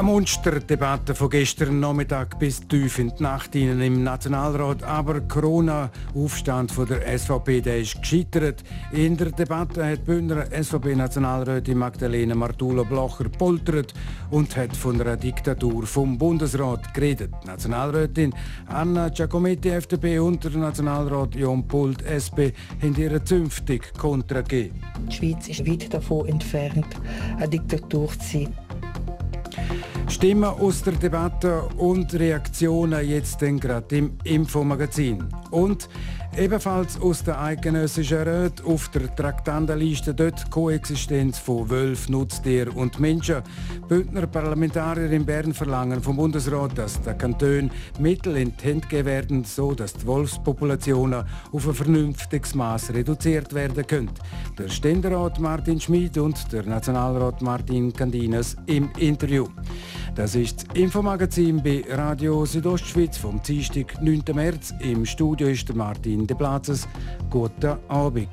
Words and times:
Eine 0.00 0.12
Monsterdebatte 0.12 1.14
von 1.14 1.28
gestern 1.28 1.78
Nachmittag 1.78 2.38
bis 2.38 2.66
tief 2.66 2.98
in 2.98 3.12
die 3.14 3.22
Nacht 3.22 3.52
hinein 3.52 3.82
im 3.82 4.02
Nationalrat. 4.02 4.82
Aber 4.82 5.20
Corona-Aufstand 5.20 6.72
der 6.88 7.18
SVP 7.18 7.60
der 7.60 7.80
ist 7.80 8.00
gescheitert. 8.00 8.64
In 8.92 9.18
der 9.18 9.30
Debatte 9.30 9.84
hat 9.84 10.06
Bündner 10.06 10.46
SVP-Nationalrätin 10.46 11.76
Magdalena 11.76 12.34
Martula-Blocher 12.34 13.28
poltert 13.28 13.92
und 14.30 14.56
hat 14.56 14.74
von 14.74 14.98
einer 14.98 15.18
Diktatur 15.18 15.86
vom 15.86 16.16
Bundesrat 16.16 16.94
geredet. 16.94 17.32
Nationalrätin 17.44 18.32
Anna 18.68 19.10
Giacometti, 19.10 19.68
FDP 19.68 20.18
und 20.18 20.42
der 20.42 20.52
Nationalrat 20.52 21.34
Jon 21.34 21.68
Pult, 21.68 22.00
SP, 22.08 22.56
haben 22.80 22.96
ihre 22.96 23.22
zünftig 23.22 23.92
Kontra 23.98 24.40
gegeben. 24.40 24.80
Die 25.10 25.14
Schweiz 25.14 25.46
ist 25.46 25.66
weit 25.68 25.92
davon 25.92 26.26
entfernt, 26.26 26.86
eine 27.36 27.48
Diktatur 27.50 28.08
zu 28.18 28.38
sein. 28.38 28.69
Stimmen 30.08 30.44
aus 30.44 30.82
der 30.82 30.94
Debatte 30.94 31.62
und 31.76 32.12
Reaktionen 32.14 33.08
jetzt 33.08 33.38
gerade 33.38 33.96
im 33.96 34.18
Infomagazin. 34.24 35.24
Und 35.50 35.88
ebenfalls 36.36 37.00
aus 37.00 37.22
der 37.24 37.40
eidgenössischen 37.40 38.18
Räte 38.18 38.64
auf 38.64 38.88
der 38.88 39.14
Traktandenliste 39.14 40.14
dort 40.14 40.46
die 40.46 40.50
Koexistenz 40.50 41.38
von 41.38 41.68
Wölf, 41.68 42.08
Nutztier 42.08 42.74
und 42.76 43.00
Menschen. 43.00 43.42
Bündner 43.88 44.26
Parlamentarier 44.26 45.10
in 45.10 45.26
Bern 45.26 45.52
verlangen 45.52 46.02
vom 46.02 46.16
Bundesrat, 46.16 46.76
dass 46.78 47.00
der 47.02 47.14
Kanton 47.14 47.70
Mittel 47.98 48.36
in 48.36 48.56
die 48.56 48.64
Hände 48.64 48.86
gegeben 48.86 49.06
werden, 49.06 49.44
so 49.44 49.72
dass 49.74 49.92
die 49.92 50.06
Wolfspopulationen 50.06 51.24
auf 51.52 51.68
ein 51.68 51.74
vernünftiges 51.74 52.54
Maß 52.54 52.94
reduziert 52.94 53.52
werden 53.52 53.86
können. 53.86 54.10
Der 54.58 54.68
Ständerat 54.68 55.38
Martin 55.40 55.80
Schmid 55.80 56.18
und 56.18 56.52
der 56.52 56.64
Nationalrat 56.64 57.42
Martin 57.42 57.92
Candines 57.92 58.56
im 58.66 58.90
Interview. 58.98 59.46
Das 60.14 60.34
ist 60.34 60.66
das 60.68 60.76
Infomagazin 60.76 61.62
bei 61.62 61.84
Radio 61.88 62.44
Südostschweiz 62.44 63.16
vom 63.16 63.40
Dienstag, 63.42 64.02
9. 64.02 64.22
März. 64.34 64.74
Im 64.80 65.06
Studio 65.06 65.48
ist 65.48 65.68
der 65.68 65.76
Martin 65.76 66.19
De 66.26 66.36
Platzes. 66.36 66.86
Guten 67.28 67.78
Abend. 67.88 68.28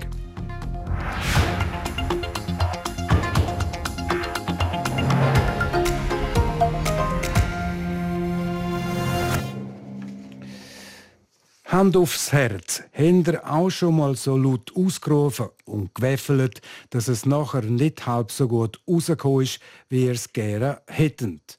Hand 11.78 11.98
aufs 11.98 12.32
Herz. 12.32 12.82
Habt 12.94 13.28
ihr 13.28 13.52
auch 13.52 13.70
schon 13.70 13.98
mal 13.98 14.16
so 14.16 14.38
laut 14.38 14.72
ausgerufen 14.76 15.50
und 15.66 15.94
gewäffelt, 15.94 16.62
dass 16.90 17.08
es 17.08 17.26
nachher 17.26 17.62
nicht 17.62 18.08
halb 18.08 18.32
so 18.32 18.48
gut 18.48 18.82
rausgekommen 18.88 19.44
ist, 19.44 19.60
wie 19.90 20.06
ihr 20.06 20.14
es 20.14 20.32
gerne 20.34 20.82
hättet? 20.88 21.58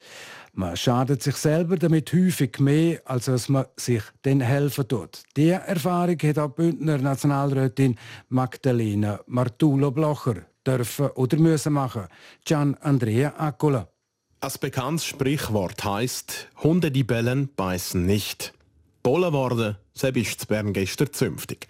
Man 0.58 0.76
schadet 0.76 1.22
sich 1.22 1.36
selber 1.36 1.76
damit 1.76 2.12
häufig 2.12 2.58
mehr, 2.58 3.00
als 3.04 3.26
dass 3.26 3.48
man 3.48 3.66
sich 3.76 4.02
dann 4.22 4.40
helfen 4.40 4.88
tut. 4.88 5.22
Diese 5.36 5.52
Erfahrung 5.54 6.18
hat 6.20 6.36
auch 6.36 6.48
Bündner 6.48 6.98
Nationalrätin 6.98 7.94
Magdalena 8.28 9.20
Martulo-Blocher 9.28 10.46
dürfen 10.66 11.10
oder 11.10 11.36
müssen 11.36 11.74
machen. 11.74 12.08
Gian 12.44 12.74
Andrea 12.80 13.34
Accola. 13.38 13.86
Ein 14.40 14.50
bekanntes 14.60 15.04
Sprichwort 15.04 15.84
heißt: 15.84 16.48
Hunde, 16.64 16.90
die 16.90 17.04
bellen, 17.04 17.50
beißen 17.54 18.04
nicht. 18.04 18.52
Bollen 19.04 19.32
worden, 19.32 19.76
selbst 19.94 20.40
ist 20.40 20.48
Bern 20.48 20.72
gestern 20.72 21.12
zünftig. 21.12 21.68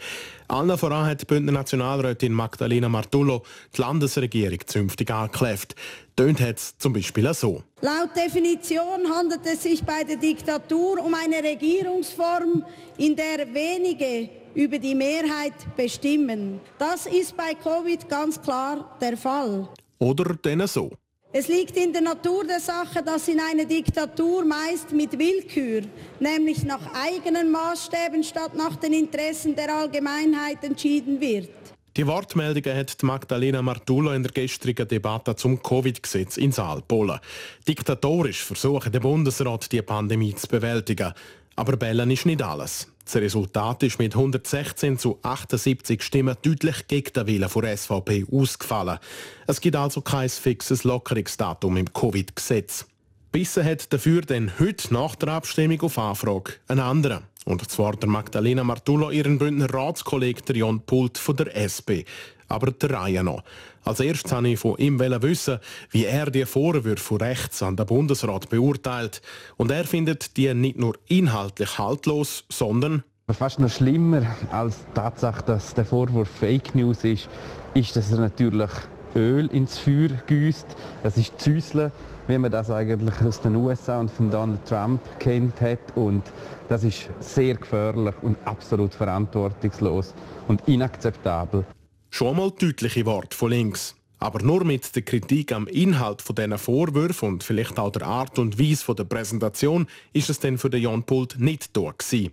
Allen 0.48 0.78
voran 0.78 1.04
hat 1.06 1.20
die 1.20 1.26
Bündner 1.26 1.52
Nationalrätin 1.52 2.32
Magdalena 2.32 2.88
Martullo 2.88 3.44
die 3.76 3.82
Landesregierung 3.82 4.58
zünftig 4.66 5.10
angekläfft. 5.10 5.74
Tönt 6.18 6.40
es 6.40 6.76
zum 6.76 6.92
Beispiel 6.92 7.32
so. 7.32 7.62
Laut 7.80 8.10
Definition 8.16 9.08
handelt 9.08 9.46
es 9.46 9.62
sich 9.62 9.84
bei 9.84 10.02
der 10.02 10.16
Diktatur 10.16 11.00
um 11.00 11.14
eine 11.14 11.40
Regierungsform, 11.48 12.64
in 12.96 13.14
der 13.14 13.54
wenige 13.54 14.28
über 14.52 14.80
die 14.80 14.96
Mehrheit 14.96 15.54
bestimmen. 15.76 16.60
Das 16.76 17.06
ist 17.06 17.36
bei 17.36 17.54
Covid 17.54 18.08
ganz 18.08 18.42
klar 18.42 18.98
der 19.00 19.16
Fall. 19.16 19.68
Oder 20.00 20.34
denn 20.34 20.66
so. 20.66 20.90
Es 21.32 21.46
liegt 21.46 21.76
in 21.76 21.92
der 21.92 22.02
Natur 22.02 22.42
der 22.42 22.58
Sache, 22.58 23.00
dass 23.00 23.28
in 23.28 23.38
einer 23.38 23.64
Diktatur 23.64 24.44
meist 24.44 24.90
mit 24.90 25.16
Willkür, 25.16 25.82
nämlich 26.18 26.64
nach 26.64 26.80
eigenen 26.94 27.52
Maßstäben 27.52 28.24
statt 28.24 28.56
nach 28.56 28.74
den 28.74 28.92
Interessen 28.92 29.54
der 29.54 29.72
Allgemeinheit 29.72 30.64
entschieden 30.64 31.20
wird. 31.20 31.50
Die 31.98 32.06
Wortmeldungen 32.06 32.76
hat 32.76 33.02
Magdalena 33.02 33.60
Martullo 33.60 34.12
in 34.12 34.22
der 34.22 34.30
gestrigen 34.30 34.86
Debatte 34.86 35.34
zum 35.34 35.60
Covid-Gesetz 35.60 36.36
in 36.36 36.52
Saal 36.52 36.80
Polen. 36.80 37.18
Diktatorisch 37.66 38.44
versucht 38.44 38.94
der 38.94 39.00
Bundesrat, 39.00 39.72
die 39.72 39.82
Pandemie 39.82 40.32
zu 40.32 40.46
bewältigen. 40.46 41.12
Aber 41.56 41.76
Bellen 41.76 42.12
ist 42.12 42.24
nicht 42.24 42.40
alles. 42.40 42.86
Das 43.04 43.16
Resultat 43.16 43.82
ist 43.82 43.98
mit 43.98 44.14
116 44.14 44.96
zu 44.96 45.18
78 45.24 46.00
Stimmen 46.00 46.36
deutlich 46.40 46.86
gegen 46.86 47.12
den 47.14 47.26
Willen 47.26 47.50
der 47.52 47.76
SVP 47.76 48.26
ausgefallen. 48.30 49.00
Es 49.48 49.60
gibt 49.60 49.74
also 49.74 50.00
kein 50.00 50.28
fixes 50.28 50.84
Lockerungsdatum 50.84 51.78
im 51.78 51.92
Covid-Gesetz. 51.92 52.86
Bissen 53.32 53.64
hat 53.64 53.92
dafür 53.92 54.20
dann 54.20 54.52
heute 54.60 54.94
nach 54.94 55.16
der 55.16 55.30
Abstimmung 55.30 55.80
auf 55.80 55.98
Anfrage 55.98 56.52
einen 56.68 56.78
anderen. 56.78 57.24
Und 57.44 57.70
zwar 57.70 57.96
der 57.96 58.08
Magdalena 58.08 58.64
Martullo, 58.64 59.10
ihren 59.10 59.38
Bündner 59.38 59.72
Ratskollegen 59.72 60.56
Jon 60.56 60.80
Pult 60.80 61.18
von 61.18 61.36
der 61.36 61.56
SP. 61.56 62.04
Aber 62.48 62.70
der 62.72 62.90
Reihe 62.90 63.22
noch. 63.22 63.42
Als 63.84 64.00
erstes 64.00 64.32
wollte 64.32 64.48
ich 64.48 64.58
von 64.58 64.76
ihm 64.78 64.98
wissen, 64.98 65.58
wie 65.90 66.04
er 66.04 66.30
die 66.30 66.44
Vorwürfe 66.44 66.96
von 66.96 67.18
rechts 67.18 67.62
an 67.62 67.76
den 67.76 67.86
Bundesrat 67.86 68.48
beurteilt. 68.48 69.22
Und 69.56 69.70
er 69.70 69.84
findet 69.84 70.36
die 70.36 70.52
nicht 70.52 70.78
nur 70.78 70.98
inhaltlich 71.08 71.78
haltlos, 71.78 72.44
sondern 72.48 73.04
Fast 73.30 73.60
noch 73.60 73.70
schlimmer 73.70 74.22
als 74.50 74.78
die 74.78 74.94
Tatsache, 74.94 75.42
dass 75.44 75.74
der 75.74 75.84
Vorwurf 75.84 76.30
Fake 76.30 76.74
News 76.74 77.04
ist, 77.04 77.28
ist, 77.74 77.94
dass 77.94 78.10
er 78.10 78.20
natürlich 78.20 78.70
Öl 79.14 79.48
ins 79.48 79.78
Feuer 79.78 80.08
gießt. 80.26 80.66
Das 81.02 81.18
ist 81.18 81.38
Züsle, 81.38 81.92
wie 82.28 82.38
man 82.38 82.52
das 82.52 82.70
eigentlich 82.70 83.20
aus 83.22 83.40
den 83.40 83.56
USA 83.56 83.98
und 83.98 84.10
von 84.10 84.30
Donald 84.30 84.64
Trump 84.66 85.00
kennt 85.18 85.60
hat. 85.60 85.80
Und 85.96 86.22
das 86.68 86.84
ist 86.84 87.08
sehr 87.20 87.54
gefährlich 87.54 88.14
und 88.22 88.36
absolut 88.44 88.94
verantwortungslos 88.94 90.14
und 90.46 90.66
inakzeptabel. 90.68 91.64
Schon 92.10 92.36
mal 92.36 92.50
deutliche 92.50 93.04
Worte 93.06 93.36
von 93.36 93.50
links. 93.50 93.96
Aber 94.20 94.42
nur 94.42 94.64
mit 94.64 94.94
der 94.94 95.02
Kritik 95.02 95.52
am 95.52 95.66
Inhalt 95.68 96.22
von 96.22 96.34
diesen 96.34 96.58
Vorwürfen 96.58 97.28
und 97.28 97.44
vielleicht 97.44 97.78
auch 97.78 97.92
der 97.92 98.02
Art 98.02 98.38
und 98.38 98.58
Weise 98.58 98.94
der 98.94 99.04
Präsentation 99.04 99.86
ist 100.12 100.28
es 100.28 100.40
dann 100.40 100.58
für 100.58 100.70
den 100.70 100.82
Jan 100.82 101.04
Pult 101.04 101.38
nicht 101.38 101.72
gewesen. 101.72 102.32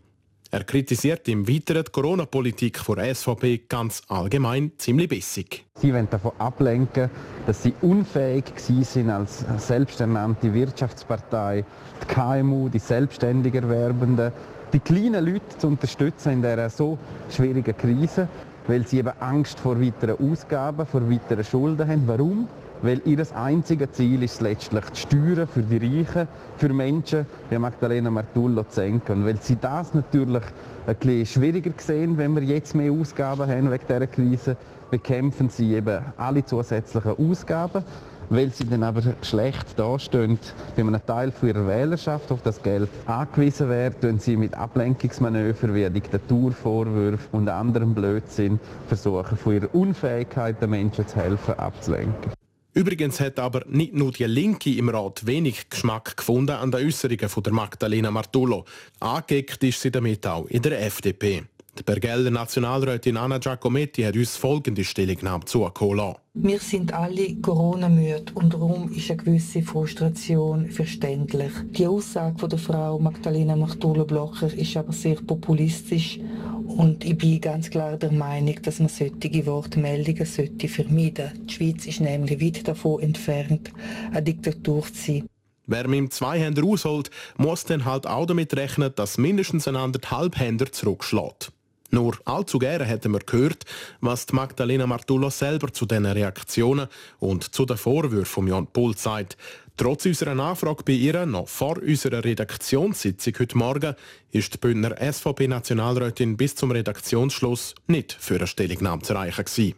Er 0.55 0.63
kritisiert 0.63 1.27
im 1.27 1.49
Weiteren 1.49 1.83
die 1.83 1.91
Corona-Politik 1.91 2.79
der 2.95 3.13
SVP 3.13 3.63
ganz 3.67 4.01
allgemein 4.07 4.71
ziemlich 4.77 5.09
bissig. 5.09 5.65
Sie 5.75 5.93
wollen 5.93 6.09
davon 6.09 6.31
ablenken, 6.37 7.09
dass 7.45 7.61
sie 7.61 7.73
unfähig 7.81 8.45
sind 8.55 9.09
als 9.09 9.43
selbsternannte 9.57 10.53
Wirtschaftspartei, 10.53 11.65
die 12.01 12.05
KMU, 12.07 12.69
die 12.69 12.79
selbstständig 12.79 13.53
Erwerbenden, 13.53 14.31
die 14.71 14.79
kleinen 14.79 15.25
Leute 15.25 15.57
zu 15.57 15.67
unterstützen 15.67 16.31
in 16.31 16.41
dieser 16.41 16.69
so 16.69 16.97
schwierigen 17.29 17.75
Krise 17.75 18.29
weil 18.67 18.87
sie 18.87 18.97
eben 18.97 19.13
Angst 19.19 19.59
vor 19.59 19.79
weiteren 19.79 20.17
Ausgaben, 20.31 20.85
vor 20.85 21.09
weiteren 21.09 21.43
Schulden 21.43 21.87
haben. 21.87 22.07
Warum? 22.07 22.47
Weil 22.85 23.01
ihr 23.05 23.25
einziges 23.35 23.93
Ziel 23.93 24.21
ist 24.21 24.41
letztlich 24.41 24.85
die 24.85 24.99
Steuern 24.99 25.47
für 25.47 25.63
die 25.63 25.77
Reichen, 25.77 26.27
für 26.57 26.71
Menschen 26.71 27.25
wie 27.49 27.57
Magdalena 27.57 28.11
Martullo 28.11 28.61
zu 28.61 28.75
senken. 28.75 29.25
Weil 29.25 29.41
sie 29.41 29.57
das 29.59 29.95
natürlich 29.95 30.43
ein 30.85 30.95
bisschen 30.95 31.25
schwieriger 31.25 31.71
sehen, 31.77 32.15
wenn 32.15 32.35
wir 32.35 32.43
jetzt 32.43 32.75
mehr 32.75 32.91
Ausgaben 32.91 33.49
haben 33.49 33.71
wegen 33.71 33.87
dieser 33.89 34.05
Krise, 34.05 34.55
bekämpfen 34.91 35.49
sie 35.49 35.73
eben 35.73 35.99
alle 36.15 36.45
zusätzlichen 36.45 37.17
Ausgaben 37.17 37.83
weil 38.29 38.49
sie 38.49 38.67
dann 38.67 38.81
aber 38.81 39.01
schlecht 39.21 39.77
dastehen, 39.77 40.39
bei 40.75 40.81
einem 40.81 40.99
Teil 41.05 41.31
ihrer 41.43 41.67
Wählerschaft 41.67 42.31
auf 42.31 42.41
das 42.41 42.61
Geld 42.61 42.89
angewiesen 43.05 43.69
werden, 43.69 44.17
sie 44.17 44.35
mit 44.35 44.55
Ablenkungsmanövern 44.55 45.75
wie 45.75 45.87
Diktaturvorwürfen 45.89 47.27
und 47.31 47.49
anderem 47.49 47.93
Blödsinn 47.93 48.59
versuchen, 48.87 49.37
von 49.37 49.53
ihrer 49.53 49.75
Unfähigkeit 49.75 50.59
den 50.59 50.71
Menschen 50.71 51.07
zu 51.07 51.17
helfen, 51.17 51.53
abzulenken. 51.59 52.31
Übrigens 52.75 53.21
hat 53.21 53.39
aber 53.39 53.63
nicht 53.69 53.93
nur 53.93 54.11
die 54.11 54.25
Linke 54.25 54.69
im 54.75 54.89
Rat 54.89 55.25
wenig 55.25 55.69
Geschmack 55.69 56.17
gefunden 56.17 56.51
an 56.51 56.71
den 56.71 56.85
Äußerungen 56.85 57.29
von 57.29 57.41
der 57.41 57.53
Magdalena 57.53 58.11
Martullo. 58.11 58.65
Angeckt 58.99 59.63
ist 59.63 59.79
sie 59.79 59.91
damit 59.91 60.27
auch 60.27 60.45
in 60.47 60.61
der 60.61 60.85
FDP. 60.85 61.45
Die 61.77 61.83
Bergeller 61.83 62.31
Nationalrätin 62.31 63.17
Anna 63.17 63.37
Giacometti 63.37 64.03
hat 64.03 64.15
uns 64.15 64.37
folgende 64.37 64.85
Stellungnahme 64.85 65.43
zugekommen 65.43 65.97
lassen. 65.97 66.19
Wir 66.33 66.59
sind 66.59 66.93
alle 66.93 67.35
Corona-müde 67.41 68.31
und 68.33 68.53
darum 68.53 68.89
ist 68.93 69.11
eine 69.11 69.21
gewisse 69.21 69.61
Frustration 69.61 70.71
verständlich. 70.71 71.51
Die 71.71 71.85
Aussage 71.85 72.39
von 72.39 72.49
der 72.49 72.59
Frau 72.59 72.97
Magdalena 72.97 73.57
Martula-Blocher 73.57 74.53
ist 74.53 74.77
aber 74.77 74.93
sehr 74.93 75.15
populistisch 75.15 76.17
und 76.65 77.03
ich 77.03 77.17
bin 77.17 77.41
ganz 77.41 77.69
klar 77.69 77.97
der 77.97 78.13
Meinung, 78.13 78.55
dass 78.61 78.79
man 78.79 78.87
solche 78.87 79.45
Wortmeldungen 79.45 80.25
sollte 80.25 80.69
vermeiden 80.69 81.25
sollte. 81.25 81.33
Die 81.41 81.53
Schweiz 81.53 81.85
ist 81.87 81.99
nämlich 81.99 82.41
weit 82.41 82.65
davon 82.65 83.01
entfernt, 83.01 83.73
eine 84.11 84.23
Diktatur 84.23 84.83
zu 84.83 84.93
sein. 84.93 85.29
Wer 85.67 85.89
mit 85.89 85.99
dem 85.99 86.09
Zweihänder 86.09 86.63
ausholt, 86.63 87.09
muss 87.37 87.65
dann 87.65 87.83
halt 87.83 88.07
auch 88.07 88.27
damit 88.27 88.55
rechnen, 88.55 88.93
dass 88.95 89.17
mindestens 89.17 89.67
ein 89.67 89.75
anderthalb 89.75 90.39
Händer 90.39 90.71
zurückschlägt. 90.71 91.51
Nur 91.91 92.17
allzu 92.25 92.59
gerne 92.59 92.85
hätten 92.85 93.13
wir 93.13 93.19
gehört, 93.19 93.63
was 94.01 94.31
Magdalena 94.31 94.87
Martullo 94.87 95.29
selber 95.29 95.71
zu 95.71 95.85
diesen 95.85 96.05
Reaktionen 96.05 96.87
und 97.19 97.53
zu 97.53 97.65
den 97.65 97.77
Vorwürfen 97.77 98.25
von 98.25 98.47
Jan 98.47 98.67
Pult 98.67 98.99
sagt. 98.99 99.37
Trotz 99.77 100.05
unserer 100.05 100.35
Nachfrage 100.35 100.83
bei 100.83 100.93
ihr 100.93 101.25
noch 101.25 101.49
vor 101.49 101.77
unserer 101.77 102.23
Redaktionssitzung 102.23 103.33
heute 103.39 103.57
Morgen 103.57 103.95
ist 104.31 104.53
die 104.53 104.57
Bündner 104.57 104.95
SVP-Nationalrätin 104.99 106.37
bis 106.37 106.55
zum 106.55 106.71
Redaktionsschluss 106.71 107.75
nicht 107.87 108.13
für 108.13 108.35
eine 108.35 108.47
Stellungnahme 108.47 109.01
zu 109.01 109.13
erreichen 109.13 109.43
gewesen. 109.43 109.75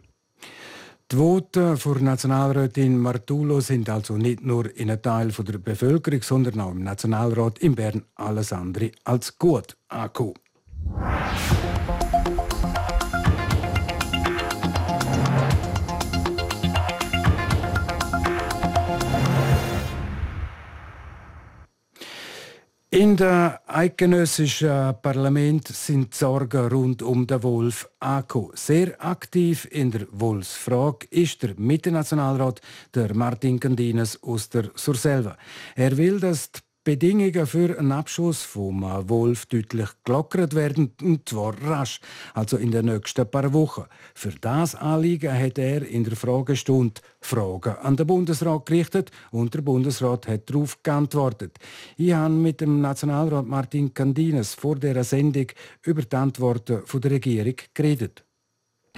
Die 1.10 1.16
Voten 1.16 1.76
für 1.78 1.98
Nationalrätin 2.04 2.98
Martulo 2.98 3.60
sind 3.60 3.88
also 3.88 4.16
nicht 4.16 4.44
nur 4.44 4.76
in 4.76 4.90
einem 4.90 5.02
Teil 5.02 5.28
der 5.28 5.58
Bevölkerung, 5.58 6.22
sondern 6.22 6.60
auch 6.60 6.70
im 6.70 6.84
Nationalrat 6.84 7.58
in 7.58 7.74
Bern 7.74 8.04
alles 8.14 8.52
andere 8.52 8.92
als 9.04 9.38
gut 9.38 9.76
angekommen. 9.88 10.34
In 22.90 23.16
der 23.16 23.60
eidgenössischen 23.68 24.94
Parlament 25.02 25.68
sind 25.68 26.14
Sorgen 26.14 26.66
rund 26.66 27.00
um 27.00 27.28
den 27.28 27.42
Wolf 27.44 27.88
angekommen. 28.00 28.50
Sehr 28.54 29.04
aktiv 29.04 29.68
in 29.70 29.92
der 29.92 30.06
Wolfsfrage 30.10 31.06
ist 31.10 31.44
der 31.44 31.54
Mittenationalrat 31.58 32.60
der 32.94 33.14
Martin 33.14 33.60
Candines 33.60 34.20
aus 34.22 34.48
der 34.48 34.70
Surselva. 34.74 35.36
Er 35.76 35.96
will, 35.96 36.18
dass 36.18 36.50
die 36.50 36.60
Bedingungen 36.88 37.46
für 37.46 37.78
einen 37.78 37.92
Abschuss 37.92 38.44
vom 38.44 38.80
Wolf 39.10 39.44
deutlich 39.44 39.90
gelockert 40.04 40.54
werden, 40.54 40.92
und 41.02 41.28
zwar 41.28 41.52
rasch, 41.62 42.00
also 42.32 42.56
in 42.56 42.70
den 42.70 42.86
nächsten 42.86 43.30
paar 43.30 43.52
Wochen. 43.52 43.84
Für 44.14 44.32
das 44.40 44.74
Anliegen 44.74 45.38
hat 45.38 45.58
er 45.58 45.86
in 45.86 46.04
der 46.04 46.16
Fragestunde 46.16 47.02
Fragen 47.20 47.76
an 47.82 47.96
den 47.96 48.06
Bundesrat 48.06 48.64
gerichtet 48.64 49.10
und 49.32 49.52
der 49.52 49.60
Bundesrat 49.60 50.28
hat 50.28 50.48
darauf 50.48 50.82
geantwortet. 50.82 51.58
Ich 51.98 52.14
habe 52.14 52.32
mit 52.32 52.62
dem 52.62 52.80
Nationalrat 52.80 53.46
Martin 53.46 53.92
Candines 53.92 54.54
vor 54.54 54.76
der 54.76 55.04
Sendung 55.04 55.48
über 55.84 56.00
die 56.00 56.16
Antworten 56.16 56.84
der 56.90 57.10
Regierung 57.10 57.56
geredet. 57.74 58.24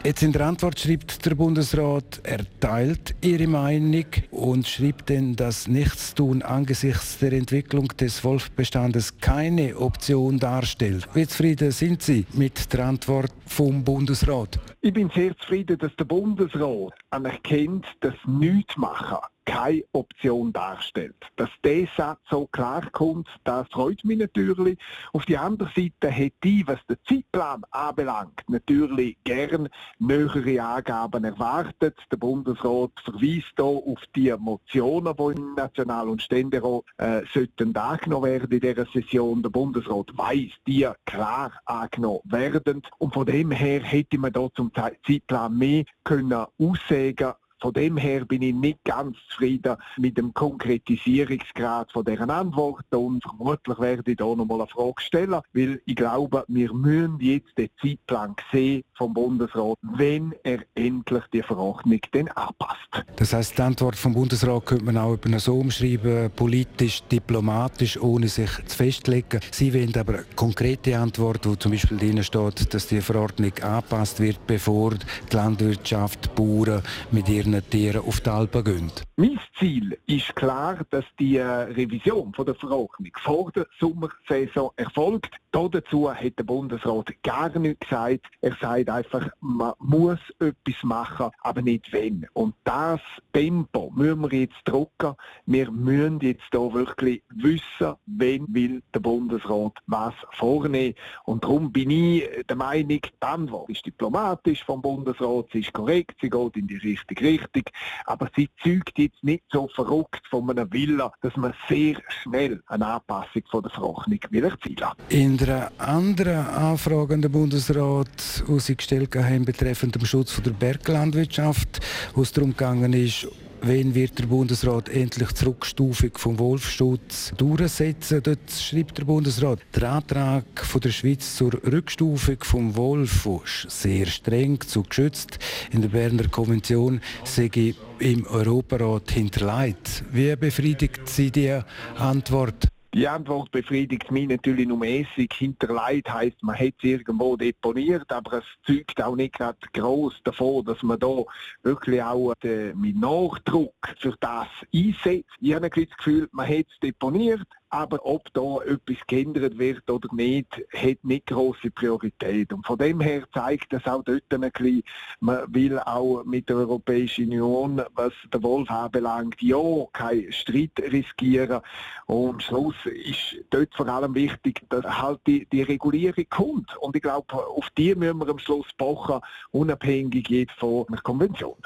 Jetzt 0.02 0.22
in 0.22 0.32
der 0.32 0.46
Antwort 0.46 0.80
schreibt 0.80 1.26
der 1.26 1.34
Bundesrat, 1.34 2.20
er 2.22 2.40
teilt 2.58 3.14
ihre 3.20 3.46
Meinung 3.46 4.06
und 4.30 4.66
schreibt 4.66 5.10
dann, 5.10 5.36
dass 5.36 5.68
Nichtstun 5.68 6.40
angesichts 6.40 7.18
der 7.18 7.32
Entwicklung 7.32 7.88
des 7.88 8.24
Wolfbestandes 8.24 9.18
keine 9.18 9.76
Option 9.76 10.38
darstellt. 10.38 11.06
Wie 11.12 11.26
zufrieden 11.26 11.70
sind 11.70 12.02
Sie 12.02 12.24
mit 12.32 12.72
der 12.72 12.86
Antwort 12.86 13.32
vom 13.44 13.84
Bundesrat? 13.84 14.58
Ich 14.80 14.94
bin 14.94 15.10
sehr 15.14 15.36
zufrieden, 15.36 15.76
dass 15.76 15.94
der 15.96 16.06
Bundesrat 16.06 16.94
anerkennt, 17.10 17.84
dass 18.00 18.14
nichts 18.26 18.78
machen 18.78 19.18
keine 19.50 19.84
Option 19.92 20.52
darstellt. 20.52 21.16
Dass 21.36 21.50
dieser 21.64 21.90
Satz 21.96 22.20
so 22.30 22.46
klar 22.46 22.88
kommt, 22.92 23.28
das 23.42 23.66
freut 23.68 24.04
mich 24.04 24.18
natürlich. 24.18 24.78
Auf 25.12 25.26
die 25.26 25.36
andere 25.36 25.68
Seite 25.74 26.08
hätte 26.08 26.48
ich, 26.48 26.66
was 26.68 26.78
den 26.88 26.98
Zeitplan 27.08 27.64
anbelangt, 27.72 28.42
natürlich 28.48 29.16
gern 29.24 29.68
nähere 29.98 30.62
Angaben 30.62 31.24
erwartet. 31.24 31.96
Der 32.12 32.16
Bundesrat 32.16 32.92
verweist 33.02 33.54
hier 33.56 33.64
auf 33.64 34.00
die 34.14 34.32
Motionen, 34.38 35.14
die 35.16 35.40
im 35.40 35.54
National- 35.54 36.08
und 36.08 36.22
Ständerat 36.22 36.84
äh, 36.98 37.22
sollten 37.32 37.74
angenommen 37.74 38.26
werden 38.26 38.52
in 38.52 38.60
dieser 38.60 38.86
Session. 38.86 39.42
Der 39.42 39.50
Bundesrat 39.50 40.16
weiß, 40.16 40.50
die 40.66 40.88
klar 41.06 41.52
angenommen 41.64 42.20
werden. 42.24 42.82
Und 42.98 43.14
von 43.14 43.26
dem 43.26 43.50
her 43.50 43.82
hätte 43.82 44.18
man 44.18 44.32
da 44.32 44.48
zum 44.54 44.72
Zeitplan 44.72 45.58
mehr 45.58 45.84
können 46.04 46.46
aussagen 46.58 47.32
von 47.60 47.72
dem 47.72 47.96
her 47.96 48.24
bin 48.24 48.42
ich 48.42 48.54
nicht 48.54 48.82
ganz 48.84 49.16
zufrieden 49.28 49.76
mit 49.96 50.16
dem 50.16 50.32
Konkretisierungsgrad 50.34 51.92
von 51.92 52.04
deren 52.04 52.30
Antwort 52.30 52.84
und 52.94 53.22
vermutlich 53.22 53.78
werde 53.78 54.10
ich 54.10 54.16
da 54.16 54.24
noch 54.24 54.46
mal 54.46 54.60
eine 54.60 54.66
Frage 54.66 55.00
stellen, 55.00 55.40
weil 55.52 55.80
ich 55.84 55.96
glaube, 55.96 56.44
wir 56.48 56.72
müssen 56.72 57.18
jetzt 57.20 57.56
den 57.56 57.68
Zeitplan 57.80 58.34
sehen 58.52 58.82
vom 58.94 59.14
Bundesrat, 59.14 59.78
wenn 59.82 60.34
er 60.42 60.60
endlich 60.74 61.24
die 61.32 61.42
Verordnung 61.42 62.00
dann 62.12 62.28
anpasst. 62.28 63.04
Das 63.16 63.32
heißt, 63.32 63.56
die 63.56 63.62
Antwort 63.62 63.96
vom 63.96 64.14
Bundesrat 64.14 64.66
könnte 64.66 64.84
man 64.84 64.96
auch 64.96 65.18
so 65.38 65.58
umschreiben, 65.58 66.30
politisch, 66.34 67.02
diplomatisch, 67.04 68.00
ohne 68.00 68.28
sich 68.28 68.50
zu 68.66 68.76
festlegen. 68.76 69.40
Sie 69.50 69.72
wollen 69.74 69.96
aber 69.96 70.14
eine 70.14 70.24
konkrete 70.36 70.98
Antwort, 70.98 71.46
wo 71.46 71.54
zum 71.54 71.72
Beispiel 71.72 71.98
drin 71.98 72.22
steht, 72.22 72.72
dass 72.72 72.88
die 72.88 73.00
Verordnung 73.00 73.52
angepasst 73.62 74.20
wird, 74.20 74.46
bevor 74.46 74.94
die 74.94 75.36
Landwirtschaft, 75.36 76.26
die 76.26 76.28
Bauern 76.34 76.82
mit 77.10 77.28
ihren 77.28 77.49
eigenen 77.50 77.70
Tieren 77.70 78.02
auf 78.06 78.20
die 78.20 78.30
Alpen 78.30 78.64
gehen? 78.64 78.92
Mein 79.16 79.38
Ziel 79.58 79.98
ist 80.06 80.34
klar, 80.36 80.78
dass 80.90 81.04
die 81.18 81.36
äh, 81.36 81.44
Revision 81.44 82.32
der 82.38 82.54
Verordnung 82.54 83.12
vor 83.22 83.52
der 83.52 83.66
Sommersaison 83.78 84.70
erfolgt. 84.76 85.34
Dazu 85.52 86.10
hat 86.10 86.38
der 86.38 86.44
Bundesrat 86.44 87.12
gar 87.22 87.56
nichts 87.58 87.88
gesagt. 87.88 88.26
Er 88.40 88.56
sagt 88.60 88.88
einfach, 88.88 89.28
man 89.40 89.74
muss 89.78 90.20
etwas 90.38 90.82
machen, 90.82 91.30
aber 91.42 91.60
nicht 91.60 91.92
wenn. 91.92 92.26
Und 92.34 92.54
das 92.64 93.00
Tempo 93.32 93.90
müssen 93.94 94.22
wir 94.22 94.40
jetzt 94.40 94.60
drucken. 94.64 95.14
Wir 95.46 95.70
müssen 95.70 96.20
jetzt 96.20 96.44
hier 96.52 96.72
wirklich 96.72 97.22
wissen, 97.30 97.96
wenn 98.06 98.46
will 98.54 98.82
der 98.94 99.00
Bundesrat 99.00 99.74
was 99.86 100.14
vornehmen. 100.32 100.94
Und 101.24 101.44
darum 101.44 101.72
bin 101.72 101.90
ich 101.90 102.28
der 102.48 102.56
Meinung, 102.56 103.00
die 103.00 103.10
Antwort 103.20 103.70
ist 103.70 103.84
diplomatisch 103.84 104.64
vom 104.64 104.80
Bundesrat, 104.80 105.46
sie 105.52 105.60
ist 105.60 105.72
korrekt, 105.72 106.16
sie 106.20 106.30
geht 106.30 106.56
in 106.56 106.68
die 106.68 106.76
richtige 106.76 107.24
Richtung 107.24 107.39
richtig, 107.40 107.70
aber 108.06 108.28
sie 108.36 108.48
zeugt 108.62 108.98
jetzt 108.98 109.22
nicht 109.22 109.44
so 109.50 109.68
verrückt 109.68 110.22
von 110.28 110.48
einem 110.50 110.72
Villa, 110.72 111.12
dass 111.22 111.36
man 111.36 111.54
sehr 111.68 111.96
schnell 112.22 112.62
eine 112.66 112.86
Anpassung 112.86 113.42
von 113.50 113.62
der 113.62 113.70
Verordnung 113.70 114.18
will 114.30 114.44
erzielen 114.44 114.90
In 115.08 115.36
der 115.36 115.72
anderen 115.78 116.46
Anfrage 116.46 117.14
an 117.14 117.22
den 117.22 117.32
Bundesrat, 117.32 118.08
die 118.46 118.60
Sie 118.60 118.76
gestellt 118.76 119.14
haben, 119.14 119.44
betreffend 119.44 119.94
den 119.94 120.06
Schutz 120.06 120.40
der 120.42 120.52
Berglandwirtschaft, 120.52 121.80
wo 122.14 122.22
es 122.22 122.32
darum 122.32 122.50
gegangen 122.50 122.92
ist, 122.92 123.28
Wann 123.62 123.94
wird 123.94 124.18
der 124.18 124.24
Bundesrat 124.24 124.88
endlich 124.88 125.28
die 125.28 125.34
Zurückstufung 125.34 126.12
vom 126.16 126.38
Wolfschutz 126.38 127.32
durchsetzen? 127.36 128.22
Dort 128.22 128.50
schreibt 128.50 128.96
der 128.96 129.04
Bundesrat, 129.04 129.60
der 129.76 129.92
Antrag 129.92 130.44
von 130.54 130.80
der 130.80 130.90
Schweiz 130.90 131.36
zur 131.36 131.52
Rückstufung 131.52 132.38
vom 132.40 132.74
Wolf 132.74 133.28
ist 133.44 133.70
sehr 133.70 134.06
streng 134.06 134.58
zu 134.62 134.82
geschützt. 134.82 135.38
In 135.72 135.82
der 135.82 135.90
Berner 135.90 136.28
Konvention 136.28 137.02
sei 137.24 137.74
im 137.98 138.26
Europarat 138.26 139.10
hinterlegt. 139.10 140.04
Wie 140.10 140.34
befriedigt 140.36 141.06
Sie 141.06 141.30
die 141.30 141.60
Antwort? 141.96 142.66
Die 142.92 143.06
Antwort 143.06 143.52
befriedigt 143.52 144.10
mich 144.10 144.28
natürlich 144.28 144.66
nur 144.66 144.78
mäßig. 144.78 145.32
Hinterleid 145.32 146.12
heisst, 146.12 146.42
man 146.42 146.58
hat 146.58 146.74
es 146.78 146.82
irgendwo 146.84 147.36
deponiert, 147.36 148.10
aber 148.10 148.38
es 148.38 148.44
zeugt 148.66 149.00
auch 149.00 149.14
nicht 149.14 149.34
gerade 149.34 149.58
gross 149.72 150.20
davon, 150.24 150.64
dass 150.64 150.82
man 150.82 150.98
da 150.98 151.22
wirklich 151.62 152.02
auch 152.02 152.34
äh, 152.42 152.72
mit 152.74 152.98
Nachdruck 152.98 153.74
für 153.96 154.16
das 154.18 154.48
einsetzt. 154.74 155.30
Ich 155.40 155.54
habe 155.54 155.70
das 155.70 155.96
Gefühl, 155.96 156.28
man 156.32 156.48
hat 156.48 156.66
es 156.68 156.80
deponiert, 156.82 157.46
aber 157.70 158.04
ob 158.04 158.32
da 158.34 158.58
etwas 158.64 158.96
geändert 159.06 159.56
wird 159.56 159.88
oder 159.88 160.12
nicht, 160.12 160.60
hat 160.74 160.98
nicht 161.04 161.26
große 161.26 161.70
Priorität. 161.70 162.52
Und 162.52 162.66
von 162.66 162.78
dem 162.78 163.00
her 163.00 163.22
zeigt 163.32 163.72
das 163.72 163.86
auch 163.86 164.02
dort 164.02 164.22
ein 164.30 164.40
bisschen, 164.40 164.82
man 165.20 165.54
will 165.54 165.78
auch 165.78 166.24
mit 166.24 166.48
der 166.48 166.56
Europäischen 166.56 167.26
Union, 167.26 167.82
was 167.94 168.12
der 168.32 168.42
Wolf 168.42 168.68
anbelangt, 168.70 169.40
ja, 169.40 169.58
keinen 169.92 170.32
Streit 170.32 170.72
riskieren. 170.78 171.60
Und 172.06 172.30
am 172.30 172.40
Schluss 172.40 172.74
ist 172.84 173.44
dort 173.50 173.74
vor 173.74 173.88
allem 173.88 174.14
wichtig, 174.14 174.62
dass 174.68 174.84
halt 174.84 175.20
die, 175.26 175.46
die 175.46 175.62
Regulierung 175.62 176.24
kommt. 176.28 176.76
Und 176.78 176.96
ich 176.96 177.02
glaube, 177.02 177.32
auf 177.34 177.68
die 177.78 177.94
müssen 177.94 178.18
wir 178.18 178.28
am 178.28 178.38
Schluss 178.38 178.66
pochen, 178.76 179.20
unabhängig 179.52 180.48
von 180.58 180.86
einer 180.88 181.00
Konvention. 181.02 181.56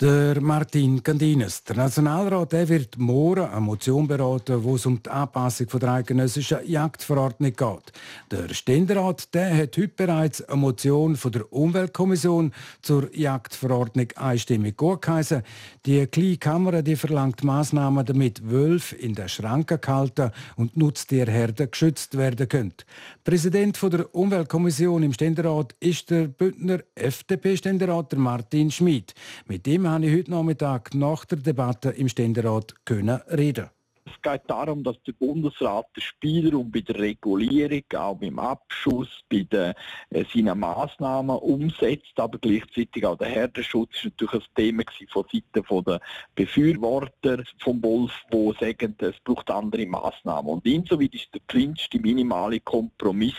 Der 0.00 0.40
Martin 0.40 1.02
Candines. 1.02 1.62
Der 1.64 1.76
Nationalrat 1.76 2.52
der 2.52 2.66
wird 2.70 2.96
morgen 2.96 3.44
eine 3.44 3.60
Motion 3.60 4.08
beraten, 4.08 4.64
wo 4.64 4.76
es 4.76 4.86
um 4.86 5.02
die 5.02 5.10
Anpassung 5.10 5.66
der 5.78 5.92
eidgenössischen 5.92 6.60
Jagdverordnung 6.64 7.52
geht. 7.52 7.92
Der 8.30 8.48
Ständerat 8.54 9.34
der 9.34 9.54
hat 9.54 9.76
heute 9.76 9.88
bereits 9.88 10.40
eine 10.40 10.56
Motion 10.56 11.16
von 11.16 11.32
der 11.32 11.52
Umweltkommission 11.52 12.54
zur 12.80 13.14
Jagdverordnung 13.14 14.06
einstimmig 14.16 14.78
gutgeheißen. 14.78 15.42
Die 15.84 16.06
kleine 16.06 16.38
Kamera 16.38 16.80
die 16.80 16.96
verlangt 16.96 17.44
Maßnahmen, 17.44 18.06
damit 18.06 18.50
Wölfe 18.50 18.96
in 18.96 19.14
der 19.14 19.28
Schranke 19.28 19.76
gehalten 19.76 20.30
und 20.56 20.78
Nutztierherden 20.78 21.70
geschützt 21.70 22.16
werden 22.16 22.48
können. 22.48 22.72
Präsident 23.22 23.78
der 23.82 24.14
Umweltkommission 24.14 25.02
im 25.02 25.12
Ständerat 25.12 25.74
ist 25.78 26.08
der 26.08 26.28
Bündner 26.28 26.78
FDP-Ständerat 26.94 28.16
Martin 28.16 28.70
Schmid. 28.70 29.12
Mit 29.46 29.68
ihm 29.68 29.89
habe 29.90 30.06
ich 30.06 30.16
heute 30.16 30.30
Nachmittag 30.30 30.94
nach 30.94 31.24
der 31.24 31.38
Debatte 31.38 31.90
im 31.90 32.08
Ständerat 32.08 32.74
reden 32.88 33.70
es 34.10 34.22
geht 34.22 34.42
darum, 34.48 34.82
dass 34.82 34.96
der 35.06 35.12
Bundesrat 35.12 35.86
den 35.96 36.02
Spielraum 36.02 36.70
bei 36.70 36.80
der 36.80 36.98
Regulierung, 36.98 37.82
auch 37.96 38.16
beim 38.16 38.38
Abschuss, 38.38 39.08
bei 39.28 39.42
den, 39.42 39.74
äh, 40.10 40.24
seinen 40.32 40.58
Massnahmen 40.58 41.36
umsetzt, 41.36 42.12
aber 42.16 42.38
gleichzeitig 42.38 43.04
auch 43.06 43.16
der 43.16 43.28
Herdenschutz 43.28 43.90
ist 43.96 44.04
natürlich 44.04 44.44
ein 44.46 44.54
Thema 44.54 44.82
von 45.10 45.24
Seiten 45.32 45.86
der 45.86 46.00
Befürworter 46.34 47.42
vom 47.58 47.82
Wolf, 47.82 48.12
die 48.32 48.52
sagen, 48.60 48.96
es 48.98 49.14
braucht 49.24 49.50
andere 49.50 49.86
Massnahmen. 49.86 50.48
Und 50.48 50.66
insoweit 50.66 51.14
ist 51.14 51.28
der 51.32 51.40
kleinste 51.46 51.98
minimale 52.00 52.60
Kompromiss, 52.60 53.34